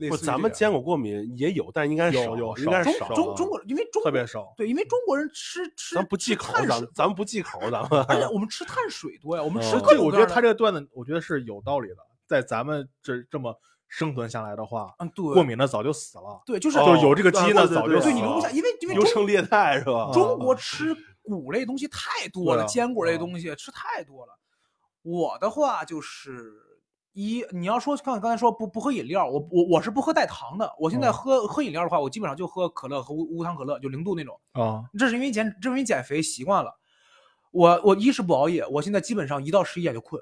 [0.09, 4.53] 不，咱们坚果过敏也有，但应该有少，有应该少是少啊中中中国，因为中国特别少。
[4.57, 11.95] 对，因为中国人吃吃咱不忌口，咱们咱们不忌口，咱们 而且我们吃碳水多呀，我们吃我觉得他这个段子，我觉得是有道理的。
[12.27, 13.55] 在咱们这这么
[13.87, 16.41] 生存下来的话，嗯对过敏的早就死了。
[16.45, 20.11] 对，就是就是有这个基因的对对对早就对你留不下，因为因为优胜劣汰是吧？
[20.11, 20.93] 中国吃
[21.27, 24.39] 谷类东西太多了，啊坚果类啊东西吃太多了。
[25.01, 26.53] 我的话就是
[27.13, 30.71] 一，你要说刚刚才说不不喝饮料，我我我是不喝带糖的。
[30.79, 34.39] 我现在嗯喝、喝饮料的话，我基本上就喝可乐和无无糖可乐，就零度那种。
[34.51, 36.77] 啊，这是因为减，这是因为减肥习惯了。
[37.51, 40.21] 我我一是不熬夜，我现在基本上一到十一点就困，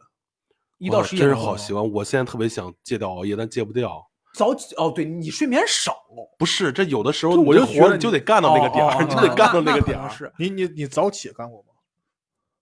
[0.77, 1.91] 一到十一点真是好习惯。
[1.91, 4.05] 我现在特别想戒掉熬夜，但戒不掉。
[4.35, 5.95] 早起哦，对你睡眠少，
[6.37, 10.09] 不是，这有的时候我就觉得就得干到那个点儿， 就得干到那个点儿。
[10.09, 11.69] 是你你你早起干过吗？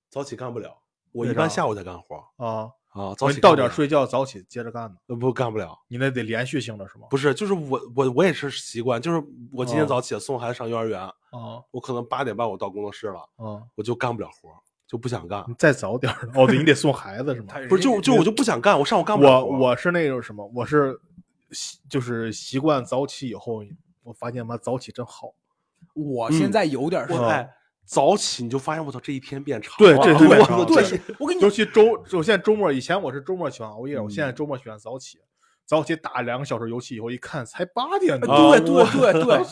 [0.09, 0.77] 早起干不了，
[1.11, 3.15] 我一般下午才干活啊，啊。
[3.17, 4.95] 早我你到起干不了点睡觉，早起接着干呢。
[5.07, 5.75] 呃不干不了。
[5.87, 7.07] 你那得连续性的是吗？
[7.09, 9.21] 不是，就是我我我也是习惯，就是
[9.51, 11.11] 我今天哦早起送孩子上幼儿园，啊
[11.71, 14.49] 我可能八点半我到工作室了，啊，我就干不了活，
[14.87, 15.55] 就不想干你。
[15.57, 17.47] 再早点哦，对你得送孩子是吗？
[17.49, 19.57] 他不是，就就我就不想干，我上午干不了我活。
[19.69, 20.95] 我是那种什么，我是
[21.53, 23.63] 习就是习惯早起以后，
[24.03, 25.33] 我发现妈早起真好。
[25.93, 27.49] 我现在有点是我哎，
[27.85, 29.77] 早起你就发现我操，这一天变长了。
[29.77, 31.83] 对对对我跟你尤其周，
[32.13, 35.19] 我现在周末以前我是周末喜欢熬夜，我现在嗯周末喜欢早起。
[35.65, 38.57] 早起打两个小时游戏以后，一看才八点多。
[38.57, 39.43] 对对我对对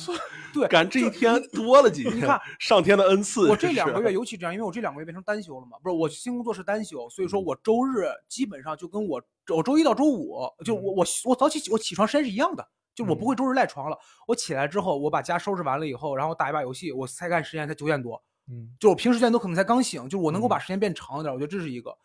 [0.53, 3.47] 对，赶这一天多了几天，你看上天的恩赐。
[3.47, 9.24] 我这两个月尤其这样，因为我这两个月变成单休了嘛，不是我新工作是单休，所以说我周日基本上就跟我
[9.55, 13.97] 我周一到周五，就我我我早起我起床时间是一样的，就我不会周日赖床了。
[14.28, 21.97] 我起来之后，我把家收拾完了以后，然后打一把游戏，我才干时间才九点多，嗯就我平时时间都可能才刚醒，就是我能够把时间变长一点，我觉得这是一个。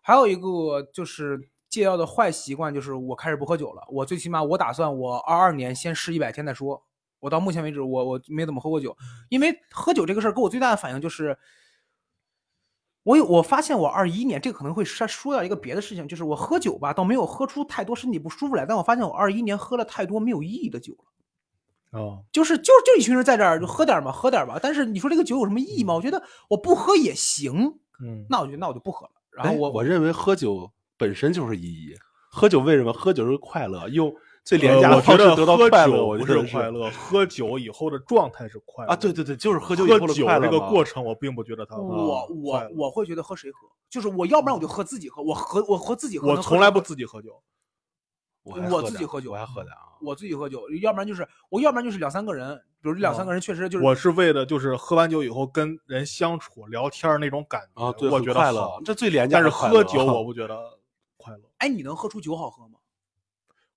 [0.00, 1.38] 还有一个就是
[1.68, 3.82] 戒掉的坏习惯，就是我开始不喝酒了。
[3.88, 6.82] 我最起码我打算我二二年先试一百天再说。
[7.20, 8.96] 我到目前为止，我我没怎么喝过酒，
[9.28, 11.36] 因为喝酒这个事儿给我最大的反应就是，
[13.02, 21.98] 我有我发现我二一年这个可能会说说到一个别的事情，就是我喝酒吧，倒没有喝出太多身体不舒服来，但我发现我二一年喝了太多没有意义的酒了。
[21.98, 24.60] 哦，就是就就一群人在这儿就喝点儿嘛，喝点吧。
[24.62, 25.94] 但是你说这个酒有什么意义吗？
[25.94, 29.12] 我觉得我不喝也行，嗯，那我就那我就不喝了。
[29.32, 31.94] 然后哎我我认为喝酒本身就是意义。
[32.30, 32.92] 喝酒为什么？
[32.92, 35.96] 喝酒是快乐，用最廉呃价的我觉得方式得到喝快乐。
[35.96, 38.96] 酒不我觉得是快乐，喝酒以后的状态是快乐啊！
[38.96, 47.30] 对对对，就是喝酒以后的快乐这个过程，我并不觉得它我快乐我我会觉得和谁喝，就是我要不然我就喝自己喝，我喝我和自己喝，我从来不自己喝酒。
[48.44, 49.76] 我自己喝酒我还喝的啊。
[50.00, 60.77] 我自己喝酒，要不然就是我要不然就是两三个人，比如两三个人确实就是我是为了就是喝完酒以后跟人相处聊天那种感觉啊，对，我觉得快乐，这最廉价但是喝酒我不觉得
[61.18, 61.42] 快乐。
[61.58, 62.78] 哎，你能喝出酒好喝吗？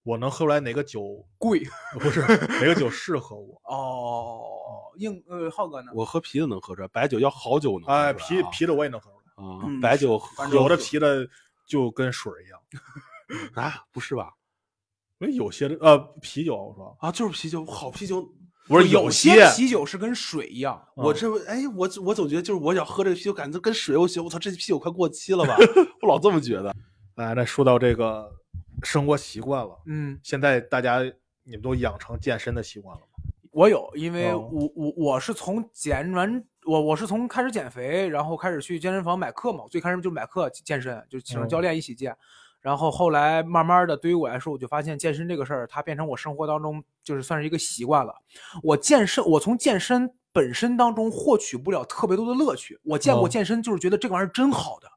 [0.04, 1.64] 我能喝出来哪个酒贵
[2.00, 3.62] 不是哪个酒适合我？
[3.66, 4.42] 哦，
[4.98, 5.92] 硬呃浩哥呢？
[5.94, 8.14] 我喝啤的能喝出来，白酒要好酒能喝出来哎，啊。
[8.14, 11.28] 啤啤的我也能喝出来，啊嗯，白酒反正有的啤的
[11.68, 12.60] 就跟水一样。
[13.54, 14.34] 啊，不是吧？
[15.20, 18.28] 因为有些的呃啤酒，我说啊，就是啤酒，好啤酒。
[18.68, 24.24] 不是有些啤酒是跟水一样，我这哎，我我总觉得就是我想喝这个啤酒，感觉跟水我行。
[24.24, 25.58] 我操，这啤酒快过期了吧？
[26.02, 26.74] 我老这么觉得。
[27.16, 28.32] 哎，那说到这个
[28.84, 31.00] 生活习惯了，嗯，现在大家
[31.44, 33.08] 你们都养成健身的习惯了吗？
[33.52, 42.16] 我有，因为哦我我我是从减完我我是从开始减肥，然后开始去健身房买课嘛，最开始就买课健身，就请嗯教练一起健。
[42.62, 48.14] 然后后来慢慢的，对于我来说，我就发现健身这个事儿，它变成我生活当中就是算是一个习惯了。
[48.62, 52.80] 我健身，我从健身本身当中获取不了特别多的乐趣。
[52.84, 54.88] 我见过哦健身，就是觉得这个玩意儿真好的，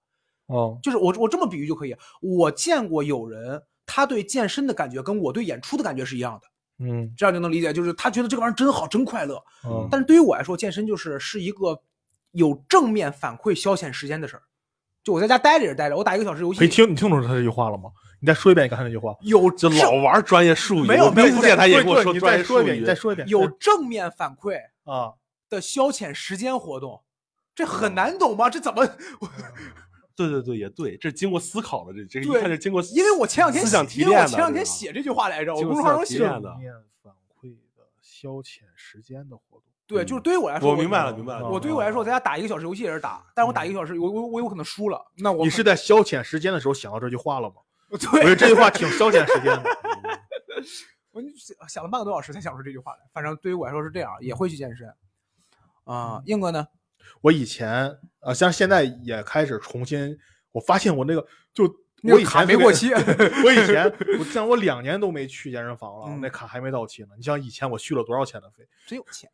[0.47, 1.97] 哦，就是我我这么比喻就可以。
[2.20, 9.42] 我见过有人，他对健身的感觉跟我对演出的感觉是一样的，嗯这样就能理解，就是他觉得这个玩意儿真好，真快乐。
[9.66, 11.80] 嗯，但是对于我来说，健身就是是一个
[12.32, 14.42] 有正面反馈消遣时间的事儿。
[15.03, 17.90] 就我在家待着也是待着，我打一个小时游戏，你听你听懂他这句话了吗？
[18.20, 19.14] 你再说一遍你刚才那句话。
[19.20, 22.95] 有就老玩专业术语，没有我没有他也跟我说专业术再说一遍，你语再。
[22.95, 23.28] 说一遍。
[23.28, 25.12] 有正面反馈啊，
[25.51, 27.03] 的消遣时间活动，
[27.55, 28.49] 这很难懂吗？
[28.49, 28.88] 这怎么？
[30.16, 36.40] 对对对，也对，这是经过思考的，这这一对看就经过，因为我前两天思想写因为我前两天写这句话来着，我公众号上写的。
[37.02, 39.62] 反馈的消遣时间的活动。
[39.86, 41.48] 对，就是对于我来说，我明白了，明白了。
[41.48, 45.04] 我对于我来说，我在家打一个小时游戏也是打，但是我打一个小时，我我我有可能输了。
[45.16, 47.56] 那我你是在消遣时间的时候想到这句话了吗？
[47.90, 49.64] 我觉得这句话挺消遣时间的。
[51.12, 53.00] 我就想想了半个多小时才想出这句话来。
[53.12, 54.92] 反正对于我来说是这样，也会去健身。
[55.84, 56.66] 啊，硬哥呢？
[57.20, 57.70] 我以前
[58.20, 60.16] 啊，像现在也开始重新，
[60.52, 61.64] 我发现我那个就
[62.02, 62.92] 我以前没过期
[63.44, 67.09] 我以前我像我两年都没去健身房了，嗯那卡还没到期呢。
[67.16, 68.66] 你像以前我续了多少钱的费？
[68.86, 69.30] 真有钱。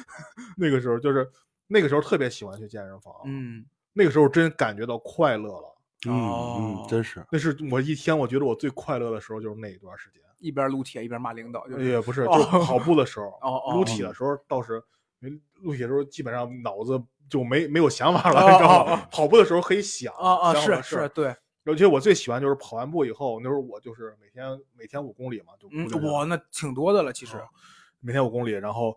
[0.56, 1.26] 那个时候就是
[1.66, 5.76] 那个时候特别喜欢去健身房，嗯，那个时候真感觉到快乐了。
[6.06, 7.24] 嗯哦嗯，真是。
[7.30, 14.82] 那是我一天我觉得我最快乐的时候就是那一段时间，一边撸铁一边骂领导，就是也不是，哦就跑步的时候，哦哦撸铁的时候倒是，
[15.62, 19.06] 撸铁的时候基本上脑子就没没有想法哦了，你知道哦吗？
[19.12, 24.46] 跑步的时候可以想啊啊，是是，对，尤其我最喜欢就是跑完步以后，那时候我就是每天
[24.76, 27.36] 每天五公里嘛，就我那挺多的了，其实。
[27.36, 27.44] 啊
[28.02, 28.96] 每天五公里，然后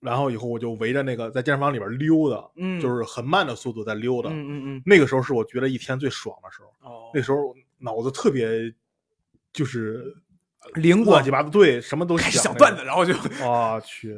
[0.00, 4.30] 然后以后我就围着那个在健身房里边溜达，嗯就是很慢的速度在溜达。
[4.30, 8.74] 嗯嗯嗯，那个时候是我觉得一天最爽的时候，哦那时候脑子特别
[9.52, 10.02] 就是
[10.76, 13.12] 灵光乱七八糟，对，什么都想那种想段子，然后就
[13.44, 14.16] 我去，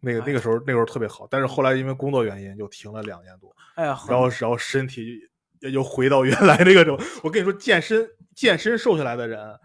[0.00, 5.18] 那个那个时候那个时候特别好，但是后来因为工作原因就停了两年多，哎呀，然后然后身体
[5.60, 6.98] 也就回到原来那个种。
[7.22, 9.58] 我跟你说，健身健身瘦下来的人，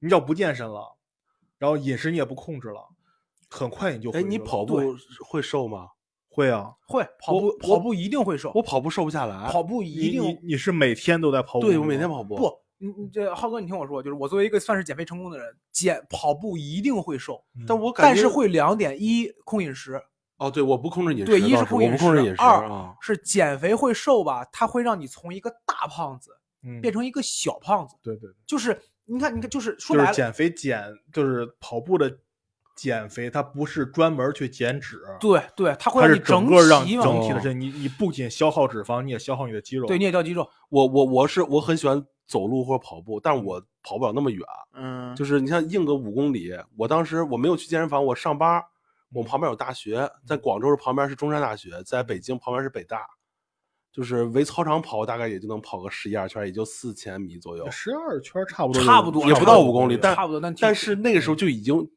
[0.00, 0.96] 你要不健身了，
[1.58, 2.80] 然后饮食你也不控制了，
[3.48, 5.88] 很快你就哎，你跑步会瘦吗？
[6.28, 6.70] 会啊？
[6.86, 9.50] 会跑步，跑步一定会瘦，我跑步瘦不下来。
[9.50, 11.66] 跑步一定你你是每天都在跑步？
[11.66, 12.36] 对我每天跑步。
[12.36, 20.00] 不，你你这浩哥，你听我说，就是我作为一个算是减肥成功的人，减跑步一定会瘦，嗯，但我感觉但是会两点：一控饮食，
[20.36, 22.94] 哦，对，我不控制饮食，对，一是控饮食，控制饮食二啊。
[23.00, 26.30] 是减肥会瘦吧，它会让你从一个大胖子
[26.62, 32.18] 嗯变成一个小胖子，对对对，就是你看，你看，就是说白了，就是减肥减就是跑步的
[32.76, 39.86] 减肥，它不是专门去减脂，对对，它会让你整个让整体的身，你你不仅消耗脂肪，你也消耗你的肌肉。
[39.86, 44.44] 对，你也掉肌肉，我我我是我很喜欢走路或者跑步，但是我跑不了那么远。
[44.74, 48.62] 嗯，就是你像硬个五公里，我当时我没有去健身房，我上班，
[49.12, 53.06] 我旁边有大学，在广州旁边是中山大学，在北京旁边是北大，
[53.92, 61.88] 就是围操场跑，大概也就能跑个十一二圈，也就四千米左右，十二圈差不多，差不多也不到五公里，但差不多但但是那个时候就已经。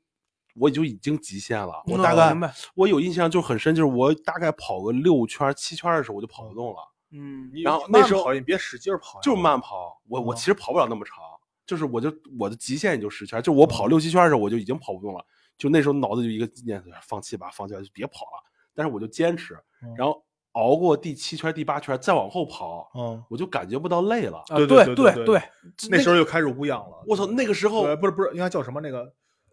[0.56, 2.36] 我就已经极限了，我嗯大概
[2.76, 6.78] 我有印象就很深，就是我大概跑个六圈七圈的时候我就跑不动了，
[7.12, 11.18] 嗯，然后那时候跑你别使劲跑，就是慢跑，我我哦其实跑不了那么长，
[11.66, 15.26] 就是我就我的极限也就十圈，就我跑六七圈的时候我就已经跑不动了，
[15.58, 18.44] 就那时候脑子就一个念头，放弃吧，放弃吧，就别跑了。
[18.76, 24.40] 但是我就坚持，嗯然后熬过第七圈、第八圈，再往后跑，嗯，我就感觉不到累了。
[24.50, 25.42] 啊对对对对
[25.90, 27.04] 那时候就开始无氧了。
[27.08, 29.12] 我操，那个时候呃，不是不是，应该叫什么那个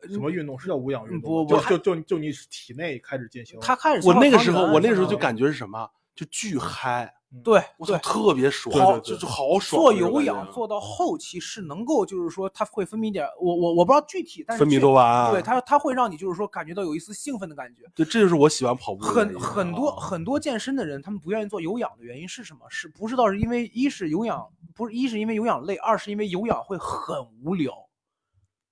[0.09, 0.59] 什么运动？
[0.59, 1.61] 是叫无氧运动不吗？
[1.61, 3.59] 不就就就就你体内开始进行。
[3.61, 7.13] 他开始我那个时候，我那个时候就嗯感觉是什么，就巨嗨，
[7.45, 7.99] 对我操，对。
[7.99, 9.83] 特别爽，对对对就就好爽。
[9.83, 17.83] 做有氧做到后期是能够，就是说它会分泌点，我我我不知道具体，但是分泌多巴胺，对它它会让你就是说感觉到有一丝兴奋的感觉。
[17.95, 22.61] 对，这就是我喜欢跑步很很多啊很多健身的人，他们不愿意做有氧的原因是什么？
[22.71, 27.73] 是不知道是因为一是有氧，不是一是因为有氧累，二是因为有氧会很无聊。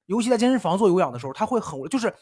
[0.07, 2.15] 尤其在健身房做有氧的时候，他会很无聊，就是嗯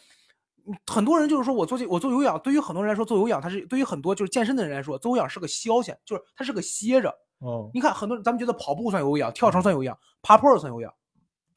[0.87, 7.13] 很多人就是说我做这我做有氧，对于很多人来说做有氧，它是对于很多就是健身的人来说，做有氧是个消遣，就是它是个歇着。
[7.39, 10.93] 哦，你看很多人咱们觉得跑步算有氧，跳绳算有氧，爬坡算有氧，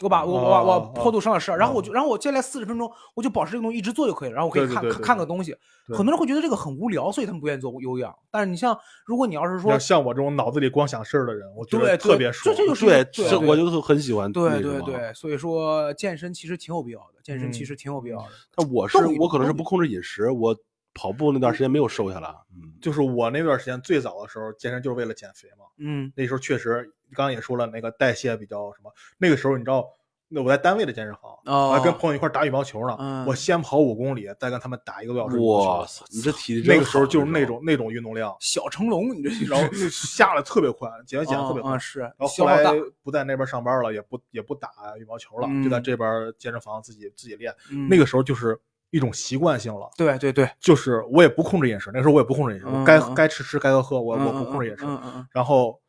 [0.01, 5.55] 我把我我我哦坡度上了十二，然后我哦就然后我接下来四十分钟我就保持这个东西一直做就可以了，然后我可以看看个东西。
[5.87, 8.13] 对很多人会觉得这个很无聊，所以他们不愿意做有氧。
[8.31, 12.55] 但是你像如果你要是说像我这种脑子里光想事儿的人，我觉对得特别爽。
[12.55, 14.61] 这这就是对，对我就是很喜欢对。
[14.61, 18.25] 对对，所以说健身其实挺有必要的，健身其嗯实挺有必要的。
[18.55, 20.57] 但我是我可能是不控制饮食，我
[20.95, 22.29] 跑步那段时间没有瘦下来。
[22.51, 29.85] 嗯，就是我那段时间最早的时候健身就是为了减肥嘛，嗯那时候确实刚刚也说了，那个代谢比较什么，那个时候你知道。
[30.27, 32.97] 那我在单位的健身房，哦我还跟朋友一块打羽毛球呢。
[32.99, 35.37] 嗯我先跑五公里，再跟他们打一个多小时。
[35.37, 41.77] 哇塞，你这体力那个时候就是那种那种运动量，小成龙，你这是然后下来特别快，减 肥减的特别快。
[41.93, 42.63] 然后后来。
[43.03, 47.53] 不在那边上班了，也不也不打羽毛球了，嗯就在这边健身房自己自己练。
[47.69, 54.85] 嗯那个时候就是一种习惯性了，对对对，就是我也不控制饮食，那个时候我也不控制饮食，该嗯该吃吃，该喝喝，我我嗯不控制饮食。
[54.85, 55.79] 嗯嗯嗯，然后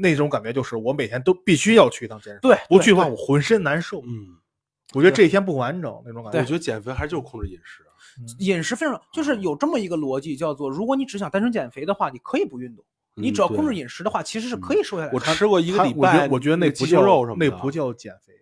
[0.00, 4.28] 那种感觉就是我每天都必须要去一趟健身房，对对不去的话我浑身难受，嗯，
[4.94, 6.38] 我觉得这一天不完整那种感觉。
[6.38, 7.82] 我觉得减肥还是就是控制饮食。
[8.40, 15.14] 饮食非常就是有这么一个逻辑，叫做如果你只想单纯减肥的话，你可以不运动，你嗯只要控制饮食的话，其实是可以瘦下来的。
[15.14, 18.34] 我吃过一个礼拜，我觉得那不叫肉什么的，那不叫减肥，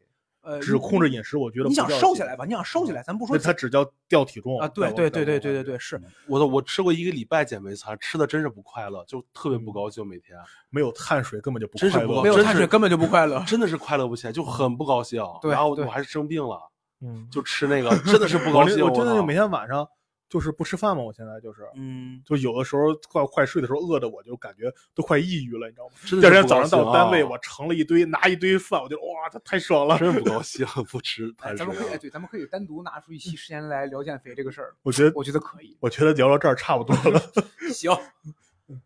[0.51, 10.36] 呃，只控制饮食，我觉得你想瘦下来吧，你想瘦下来，咱不说那它只叫掉体重啊，对对对对对对对，是我的我吃过一个礼拜减肥餐，吃的真是不快乐，就特别嗯不高兴，每天
[10.70, 13.42] 没有碳水根本就不快乐真是没有碳水根本就不快乐。
[13.46, 15.22] 真的是快乐不起来，就很不高兴。
[15.44, 16.59] 然后我还是生病了，
[17.01, 18.84] 嗯，就吃那个，真的是不高兴。
[18.84, 19.86] 我真的就每天晚上
[20.31, 21.68] 就是不吃饭嘛，我现在就是。
[21.74, 26.20] 嗯，就有的时候快快睡的时候饿的我就感觉都快抑郁了，你知道吗？
[26.22, 29.99] 第二天早上到单位，啊我盛了一堆拿一堆饭，我就哇，这太爽了。
[29.99, 31.99] 真不高兴，不吃 碳水咱们可以。
[31.99, 35.76] 对，咱们可以单独拿出一期时间来聊减肥这个事儿，我觉得我觉得可以。
[35.81, 37.20] 我觉得聊到这儿差不多了。
[37.74, 37.91] 行，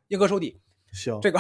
[0.09, 0.59] 硬哥收底，
[0.93, 1.39] 行，这个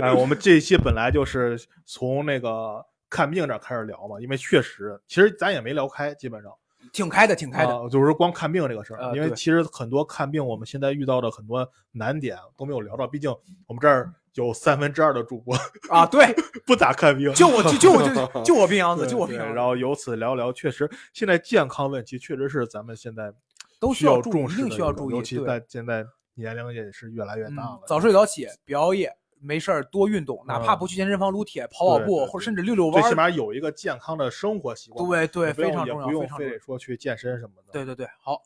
[0.00, 6.52] 哎，我们这一期本来就是从那个看病这儿开始聊嘛，因为确实，其实咱也没聊开，基本上
[6.92, 7.74] 挺开的，挺开的。
[7.76, 13.30] 啊，就是光看病这个事儿，呃因为其实很多看病，我们现在遇到的很多难点都没有聊到，毕竟
[13.66, 15.56] 我们这儿有三分之二的主播
[15.90, 16.26] 啊，对，
[16.66, 23.32] 不咋看病，就我就就我就 就我病秧子，就我病秧子，然后由此聊聊，确实现在健康问题确实是咱们现在
[23.80, 33.00] 都需需要注意一重视的一定需要注意尤其在现在年龄也是越来越大嗯了，早睡早起，不熬夜，没事儿多运动，哪怕嗯不去健身房撸铁、跑跑步，或者甚至溜溜弯儿。
[33.02, 36.58] 最起码有一个健康的生活习惯，对对，非常重要，也不用非得。
[36.58, 38.40] 说去健身什么的，对对对，好，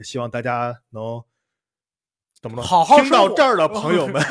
[0.00, 1.22] 希望大家能
[2.40, 4.22] 怎么说，好好听到这儿的朋友们，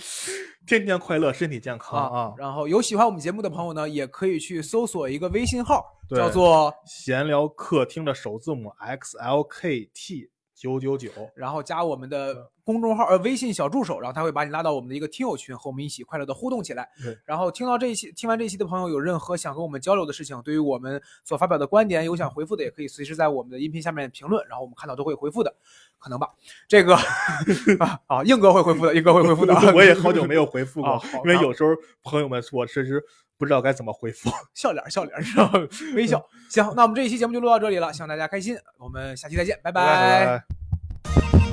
[0.66, 2.34] 天天快乐，身体健康啊啊！
[2.36, 16.88] 然后有喜欢我们节目的朋友呢，也可以去搜索一个微信号，叫做闲聊客厅的首字母 X L K T 九九九，然后加我们的公众号呃微信小助手，然后他会把你拉到我们的一个听友群，和我们一起快乐的互动起来。
[17.00, 17.16] 对。
[17.24, 25.54] 然后听到这一期，听完这一期的朋友有任何想跟我们交流的事情，对于我们所发表的观点有想回复的，也可以随时在我们的音频下面评论，然后我们看到都会回复的，
[25.98, 26.28] 可能吧？
[26.66, 26.96] 这个
[27.78, 29.54] 啊啊，硬哥会回复的，硬哥会回复的。
[29.72, 31.70] 我也好久没有回复过啊，因为有时候
[32.02, 33.00] 朋友们我确实
[33.38, 34.30] 不知道该怎么回复。
[34.52, 35.66] 笑脸笑脸知道吗？
[35.96, 36.22] 微笑。
[36.50, 41.47] 行，那我们这一期节目就录到这里了，希望大家开心，我们下期再见，拜拜拜